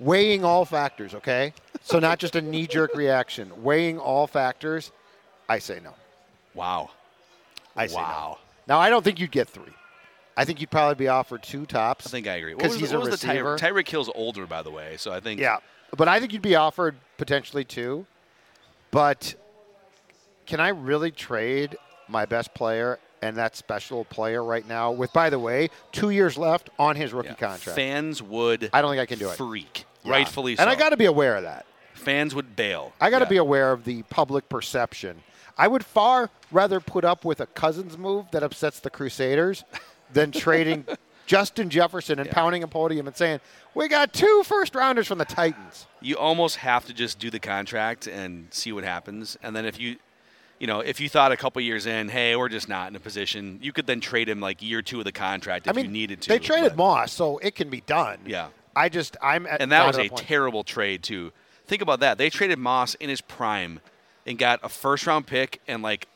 [0.00, 1.14] weighing all factors.
[1.14, 1.52] Okay.
[1.82, 3.62] So not just a knee-jerk reaction.
[3.62, 4.92] Weighing all factors.
[5.48, 5.94] I say no.
[6.54, 6.90] Wow.
[7.76, 8.38] I say Wow.
[8.68, 8.74] no.
[8.74, 9.72] Now I don't think you'd get three.
[10.38, 12.06] I think you'd probably be offered two tops.
[12.06, 12.54] I think I agree.
[12.54, 13.58] What 'Cause was, he's what a was the Ty- receiver.
[13.58, 15.40] Tyreek Hill's older, by the way, so I think.
[15.40, 15.58] Yeah,
[15.96, 18.06] but I think you'd be offered potentially two.
[18.92, 19.34] But
[20.46, 21.76] can I really trade
[22.08, 26.38] my best player and that special player right now with, by the way, two years
[26.38, 27.34] left on his rookie yeah.
[27.34, 27.76] contract?
[27.76, 28.70] Fans would.
[28.72, 29.36] I don't think I can do it.
[29.36, 30.12] Freak, Yeah.
[30.12, 30.62] rightfully so.
[30.62, 31.66] And I got to be aware of that.
[31.94, 32.92] Fans would bail.
[33.00, 33.30] I got to Yeah.
[33.30, 35.24] be aware of the public perception.
[35.58, 39.64] I would far rather put up with a Cousins move that upsets the Crusaders
[40.12, 40.84] than trading
[41.26, 42.32] Justin Jefferson and Yeah.
[42.34, 43.40] pounding a podium and saying,
[43.74, 47.38] "We got two first rounders from the Titans." You almost have to just do the
[47.40, 49.96] contract and see what happens, and then if you.
[50.60, 52.98] You know, if you thought a couple years in, hey, we're just not in a
[52.98, 55.84] position, you could then trade him like year two of the contract if I mean,
[55.84, 56.28] you needed to.
[56.30, 58.18] they traded but- Moss, so it can be done.
[58.26, 58.48] Yeah.
[58.74, 61.30] I just I'm at and that was a point- terrible trade too.
[61.68, 62.18] Think about that.
[62.18, 63.78] They traded Moss in his prime
[64.26, 66.08] and got a first round pick and like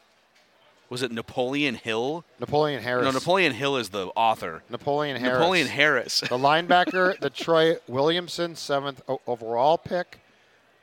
[0.93, 2.23] was it Napoleon Hill?
[2.39, 3.07] Napoleon Harris.
[3.07, 4.63] No, Napoleon Hill is the author.
[4.69, 5.39] Napoleon Harris.
[5.39, 6.21] Napoleon Harris.
[6.21, 10.21] the linebacker, the Troy Williamson seventh overall pick.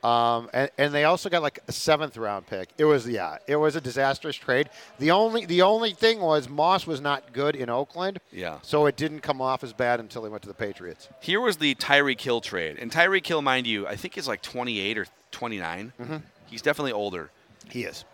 [0.02, 2.70] Um, and, and they also got like a seventh round pick.
[2.76, 4.68] It was yeah, it was a disastrous trade.
[4.98, 8.18] The only the only thing was Moss was not good in Oakland.
[8.32, 8.58] Yeah.
[8.62, 11.08] So it didn't come off as bad until he went to the Patriots.
[11.20, 12.78] Here was the Tyreek Hill trade.
[12.80, 15.92] And Tyreek Hill, mind you, I think is like 28 or 29.
[16.00, 16.16] Mm-hmm.
[16.46, 17.30] He's definitely older.
[17.68, 18.04] He is.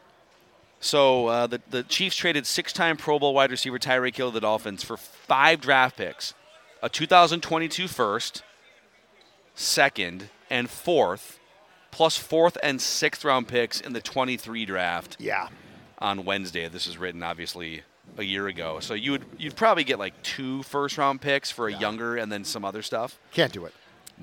[0.81, 4.35] So uh, the, the Chiefs traded six time Pro Bowl wide receiver Tyreek Hill to
[4.35, 6.35] the Dolphins for five draft picks
[6.83, 8.43] a 2022 first,
[9.55, 11.39] second, and fourth,
[11.91, 15.49] plus fourth and sixth round picks in the 23 draft Yeah.
[15.99, 16.69] on Wednesday.
[16.69, 17.83] This is written obviously
[18.19, 18.79] a year ago.
[18.81, 22.31] So you would you'd probably get like two first round picks for a younger and
[22.31, 23.19] then some other stuff.
[23.33, 23.75] Can't do it.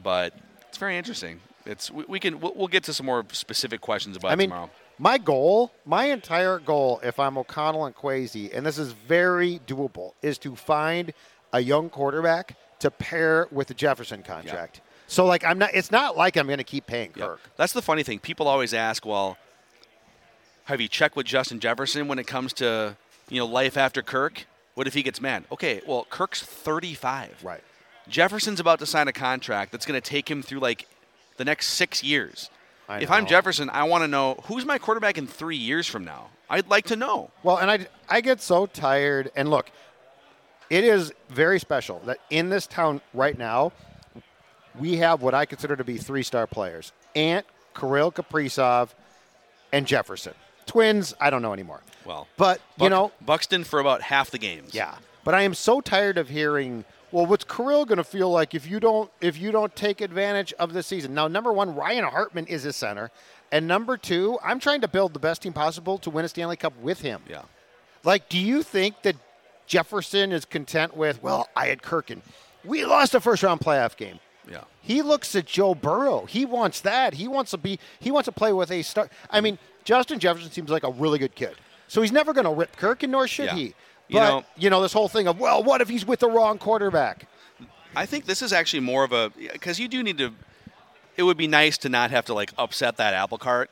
[0.02, 0.34] But
[0.70, 1.42] it's very interesting.
[1.66, 4.38] It's we, we can we'll, we'll get to some more specific questions about I it
[4.38, 4.70] mean, tomorrow.
[5.04, 10.14] My goal, my entire goal, if I'm O'Connell and Kwesi, and this is very doable,
[10.22, 11.14] is to find
[11.52, 14.80] a young quarterback to pair with the Jefferson contract.
[15.08, 15.72] So, like, I'm not.
[15.74, 17.26] It's not like I'm going to keep paying Yeah.
[17.26, 17.42] Kirk.
[17.58, 18.20] That's the funny thing.
[18.20, 19.38] People always ask, well,
[20.64, 22.96] have you checked with Justin Jefferson when it comes to,
[23.28, 24.46] you know, life after Kirk?
[24.76, 25.44] What if he gets mad?
[25.52, 27.44] Okay, well, Kirk's 35.
[27.44, 27.62] Right.
[28.08, 30.88] Jefferson's about to sign a contract that's going to take him through like
[31.36, 32.50] the next six years.
[32.90, 33.26] I if I'm.
[33.26, 36.30] Jefferson, I want to know who's my quarterback in three years from now.
[36.50, 37.32] I'd like to know.
[37.42, 39.32] Well, and I, I get so tired.
[39.36, 39.72] And look,
[40.70, 43.72] it is very special that in this town right now,
[44.78, 48.90] we have what I consider to be three star players Ant, Kirill Kaprizov,
[49.72, 50.34] and Jefferson.
[50.66, 51.82] Twins, I don't know anymore.
[52.06, 54.74] Well, But, you know, Buxton for about half the games.
[54.74, 54.96] yeah.
[55.24, 56.84] But I am so tired of hearing,
[57.14, 60.52] well, what's Kirill going to feel like if you don't if you don't take advantage
[60.60, 61.14] of this season?
[61.14, 63.12] Now, number one, Ryan Hartman is his center,
[63.52, 66.58] and number two, I'm trying to build the best team possible to win a Stanley
[66.58, 67.22] Cup with him.
[67.30, 67.44] Yeah.
[68.04, 69.16] Like, do you think that
[69.68, 72.22] Jefferson is content with, well, I had Kirkin.
[72.66, 74.20] We lost a first round playoff game.
[74.50, 74.64] Yeah.
[74.82, 76.26] He looks at Joe Burrow.
[76.26, 77.14] He wants that.
[77.14, 79.10] He wants to be he wants to play with a star.
[79.30, 81.56] I mean, Justin Jefferson seems like a really good kid.
[81.88, 83.56] So he's never going to rip Kirkin nor should Yeah.
[83.56, 83.76] he.
[84.14, 86.30] You But, know- you know, this whole thing of, well, what if he's with the
[86.30, 87.28] wrong quarterback?
[87.96, 90.34] I think this is actually more of a because you do need to.
[91.18, 93.70] It would be nice to not have to like upset that apple cart.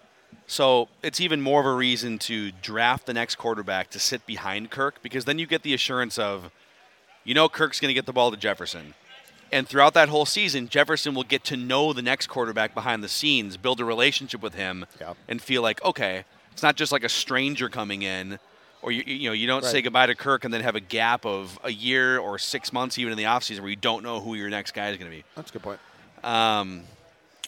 [0.48, 4.70] So it's even more of a reason to draft the next quarterback to sit behind
[4.70, 6.52] Kirk because then you get the assurance of,
[7.24, 8.94] you know, Kirk's going to get the ball to Jefferson.
[9.52, 13.10] And throughout that whole season, Jefferson will get to know the next quarterback behind the
[13.10, 15.18] scenes, build a relationship with him, Yep.
[15.28, 18.38] and feel like, okay, it's not just like a stranger coming in,
[18.82, 21.25] or you, you know, you don't say goodbye to Kirk and then have a gap
[21.25, 24.36] of a year or six months, even in the offseason, where you don't know who
[24.36, 25.23] your next guy is going to be.
[25.36, 25.79] That's a good point.
[26.23, 26.84] Um,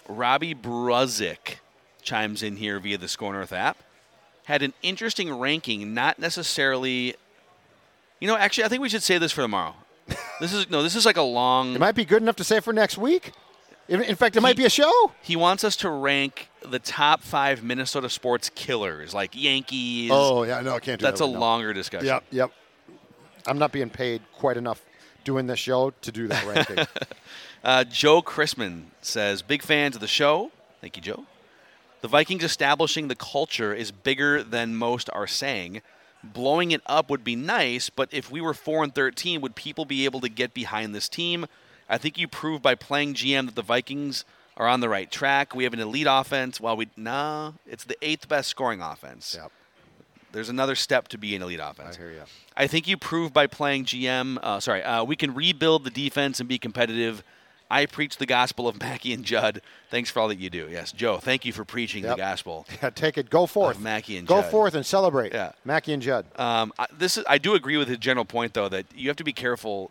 [0.07, 1.55] Robbie Bruzik
[2.01, 3.77] chimes in here via the SKOR North app.
[4.45, 7.15] Had an interesting ranking, not necessarily.
[8.19, 9.75] You know, actually, I think we should say this for tomorrow.
[10.39, 11.75] This is no, this is like a long.
[11.75, 13.31] It might be good enough to say for next week.
[13.89, 15.11] In, fact, it might He- be a show.
[15.21, 20.09] He wants us to rank the top five Minnesota sports killers, like Yankees.
[20.13, 21.25] Oh, yeah, no, I can't do that's that.
[21.25, 21.39] a right now.
[21.39, 22.07] longer discussion.
[22.07, 22.51] Yep, yep.
[23.45, 24.81] I'm not being paid quite enough
[25.25, 26.85] doing this show to do that ranking.
[27.65, 30.51] Uh, Joe Chrisman says, big fans of the show.
[30.81, 31.23] Thank you, Joe.
[32.01, 35.81] The Vikings establishing the culture is bigger than most are saying.
[36.25, 39.85] Blowing it up would be nice, but if we were 4 and 13, would people
[39.85, 41.45] be able to get behind this team?
[41.89, 44.25] I think you proved by playing GM that the Vikings
[44.57, 45.55] are on the right track.
[45.55, 46.59] We have an elite offense.
[46.59, 49.35] While we, nah, it's the eighth best scoring offense.
[49.39, 49.51] yep,
[50.31, 51.95] There's another step to be an elite offense.
[51.95, 52.21] I hear you.
[52.55, 54.37] I think you proved by playing GM.
[54.41, 57.23] Uh, sorry, uh, we can rebuild the defense and be competitive.
[57.71, 59.61] I preach the gospel of Mackey and Judd.
[59.89, 60.67] Thanks for all that you do.
[60.69, 62.67] Yes, Joe, thank you for preaching the gospel.
[62.83, 63.31] Yeah, take it.
[63.31, 63.79] Go forth.
[63.79, 64.51] Mackey and Go Judd.
[64.51, 65.33] forth and celebrate.
[65.33, 65.53] Yeah.
[65.65, 66.25] Mackey and Judd.
[66.35, 69.17] Um, I, this is, I do agree with his general point, though, that you have
[69.17, 69.89] to be careful.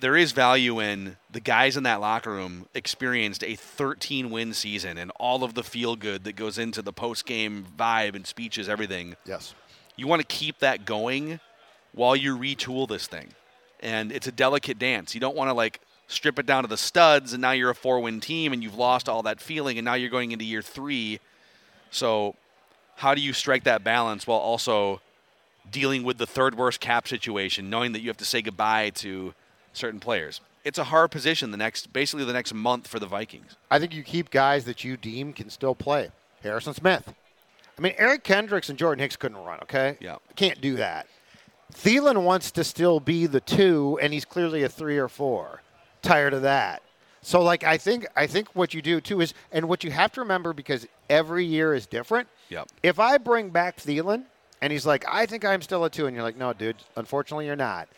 [0.00, 4.96] There is value in the guys in that locker room experienced a 13 win season
[4.98, 8.68] and all of the feel good that goes into the post game vibe and speeches,
[8.68, 9.16] everything.
[9.24, 9.54] yes.
[9.96, 11.40] you want to keep that going
[11.92, 13.28] while you retool this thing.
[13.80, 15.14] And it's a delicate dance.
[15.14, 17.74] You don't want to like strip it down to the studs and now you're a
[17.74, 20.62] four win team and you've lost all that feeling and now you're going into year
[20.62, 21.20] three.
[21.90, 22.34] So,
[22.96, 25.00] how do you strike that balance while also
[25.70, 29.34] dealing with the third worst cap situation, knowing that you have to say goodbye to
[29.78, 30.40] certain players?
[30.64, 33.56] It's a hard position the next, basically the next month for the Vikings.
[33.70, 36.10] I think you keep guys that you deem can still play.
[36.42, 37.14] Harrison Smith.
[37.76, 39.96] I mean, Eric Kendricks and Jordan Hicks couldn't run, okay?
[40.00, 40.16] Yeah.
[40.36, 41.06] Can't do that.
[41.72, 45.62] Thielen wants to still be the two, and he's clearly a three or four.
[46.02, 46.82] Tired of that.
[47.22, 50.12] So, like, I think I think what you do too is, and what you have
[50.12, 52.28] to remember because every year is different.
[52.48, 52.68] Yep.
[52.82, 54.24] If I bring back Thielen
[54.62, 57.46] and he's like, I think I'm still a two, and you're like, no, dude, unfortunately
[57.46, 57.88] you're not.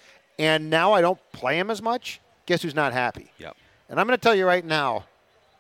[0.40, 2.18] And now I don't play him as much.
[2.46, 3.30] Guess who's not happy?
[3.38, 3.56] Yep.
[3.90, 5.04] And I'm going to tell you right now,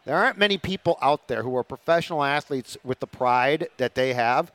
[0.06, 4.14] there aren't many people out there who are professional athletes with the pride that they
[4.14, 4.50] have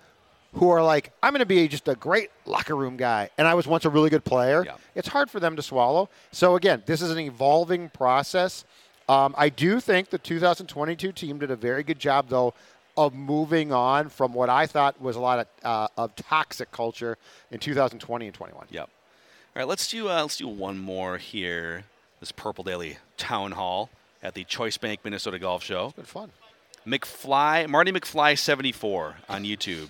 [0.53, 3.29] who are like, I'm going to be just a great locker room guy.
[3.37, 4.63] And I was once a really good player.
[4.65, 4.77] Yeah.
[4.95, 6.09] It's hard for them to swallow.
[6.31, 8.65] So, again, this is an evolving process.
[9.07, 12.53] Um, I do think the 2022 team did a very good job, though,
[12.97, 17.17] of moving on from what I thought was a lot of, uh, of toxic culture
[17.51, 18.67] in 2020 and 21.
[18.71, 18.89] Yep.
[19.55, 21.85] All right, let's do uh, let's do one more here.
[22.19, 23.89] This Purple Daily Town Hall
[24.21, 25.93] at the Choice Bank Minnesota Golf Show.
[25.95, 26.31] Good fun.
[26.85, 29.87] McFly Marty McFly 74 on YouTube.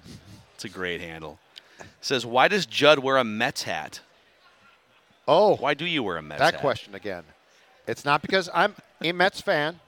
[0.54, 1.40] It's a great handle.
[2.00, 4.02] Says, "Why does Judd wear a Mets hat?
[5.28, 6.46] Oh, Why do you wear a Mets hat?
[6.46, 7.24] that hat?" question again.
[7.88, 9.80] It's not because I'm a Mets fan.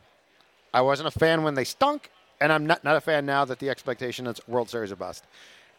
[0.74, 2.10] I wasn't a fan when they stunk,
[2.42, 5.24] and I'm not, not a fan now that the expectation is World Series or bust.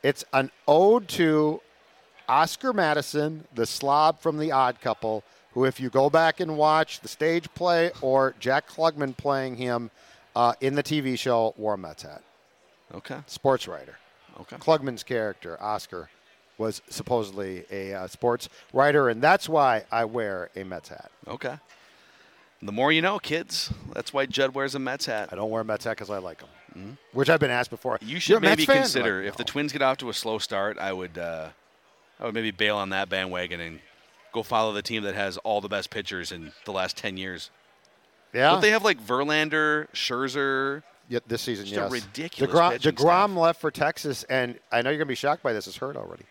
[0.05, 1.61] It's an ode to
[2.29, 7.01] Oscar Madison, the slob from The Odd Couple, who, if you go back and watch
[7.01, 9.91] the stage play or Jack Klugman playing him
[10.37, 12.23] uh, in the TV show, wore a Mets hat.
[12.95, 13.19] Okay.
[13.27, 13.97] Sports writer.
[14.41, 14.57] Okay.
[14.57, 16.11] Klugman's character, Oscar,
[16.59, 21.11] was supposedly a uh, sports writer, and that's why I wear a Mets hat.
[21.27, 21.57] Okay.
[22.61, 23.73] The more you know, kids.
[23.95, 25.29] That's why Judd wears a Mets hat.
[25.33, 26.43] I don't wear a Mets hat because I like
[26.75, 27.99] them, which I've been asked before.
[28.03, 29.45] You should maybe consider Like, if the.
[29.45, 31.51] Twins get off to a slow start, I would uh,
[32.21, 33.81] I would maybe bail on that bandwagon and
[34.33, 37.51] go follow the team that has all the best pitchers in the last ten years.
[38.33, 40.83] yeah, Don't they have like Verlander, Scherzer?
[41.11, 41.91] Yeah, this season, Just a yes.
[41.91, 45.55] ridiculous DeGrom, DeGrom left for Texas, and I know you're going to be shocked by
[45.55, 45.67] this.
[45.67, 46.25] Is hurt already,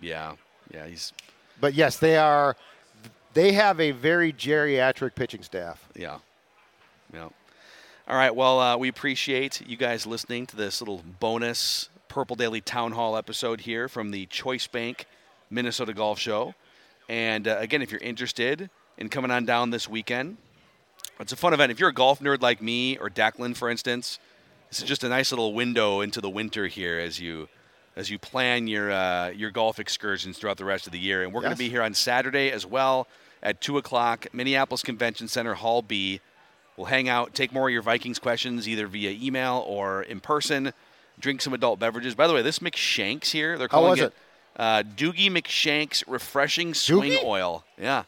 [0.00, 0.32] Yeah,
[0.72, 0.86] yeah.
[0.86, 1.12] He's
[1.60, 2.56] but yes, they are.
[3.34, 5.86] They have a very geriatric pitching staff.
[5.94, 6.18] yeah,
[7.12, 7.28] yeah.
[8.08, 8.34] All right.
[8.34, 13.16] Well, uh, we appreciate you guys listening to this little bonus Purple Daily Town Hall
[13.16, 15.06] episode here from the Choice Bank
[15.50, 16.54] Minnesota Golf Show.
[17.08, 20.38] And uh, again, if you're interested in coming on down this weekend,
[21.20, 21.70] it's a fun event.
[21.70, 24.18] If you're a golf nerd like me or Declan, for instance,
[24.70, 27.48] this is just a nice little window into the winter here as you
[27.96, 31.22] as you plan your uh, your golf excursions throughout the rest of the year.
[31.22, 33.06] And we're going to be here on Saturday as well
[33.42, 36.20] at two o'clock, Minneapolis Convention Center, Hall B.
[36.76, 40.72] We'll hang out, take more of your Vikings questions either via email or in person.
[41.18, 42.14] Drink some adult beverages.
[42.14, 44.12] By the way, this McShanks here, they're calling it, it?
[44.56, 47.24] Uh, Doogie McShanks Refreshing Swing Doogie?
[47.24, 47.64] Oil.
[47.80, 48.04] Yeah,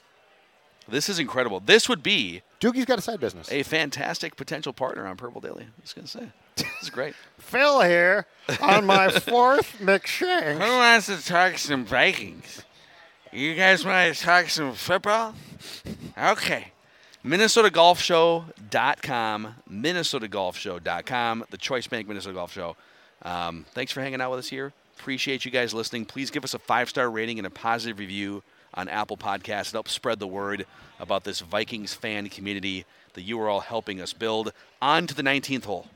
[0.88, 1.60] this is incredible.
[1.60, 3.50] This would be Doogie's got a side business.
[3.50, 5.64] a fantastic potential partner on Purple Daily.
[5.64, 7.14] I was going to say, this is great.
[7.38, 8.26] Phil here
[8.60, 10.54] on my fourth McShanks.
[10.54, 12.62] Who wants to talk some Vikings?
[13.32, 15.34] You guys want to talk some football?
[16.18, 16.72] Okay.
[17.24, 22.76] MinnesotaGolfShow.com, MinnesotaGolfShow.com, the Choice Bank Minnesota Golf Show.
[23.22, 24.72] Um, thanks for hanging out with us here.
[24.98, 26.04] Appreciate you guys listening.
[26.04, 28.42] Please give us a five star rating and a positive review
[28.74, 29.68] on Apple Podcasts.
[29.68, 30.66] It helps spread the word
[30.98, 34.52] about this Vikings fan community that you are all helping us build.
[34.80, 35.86] On to the 19th hole.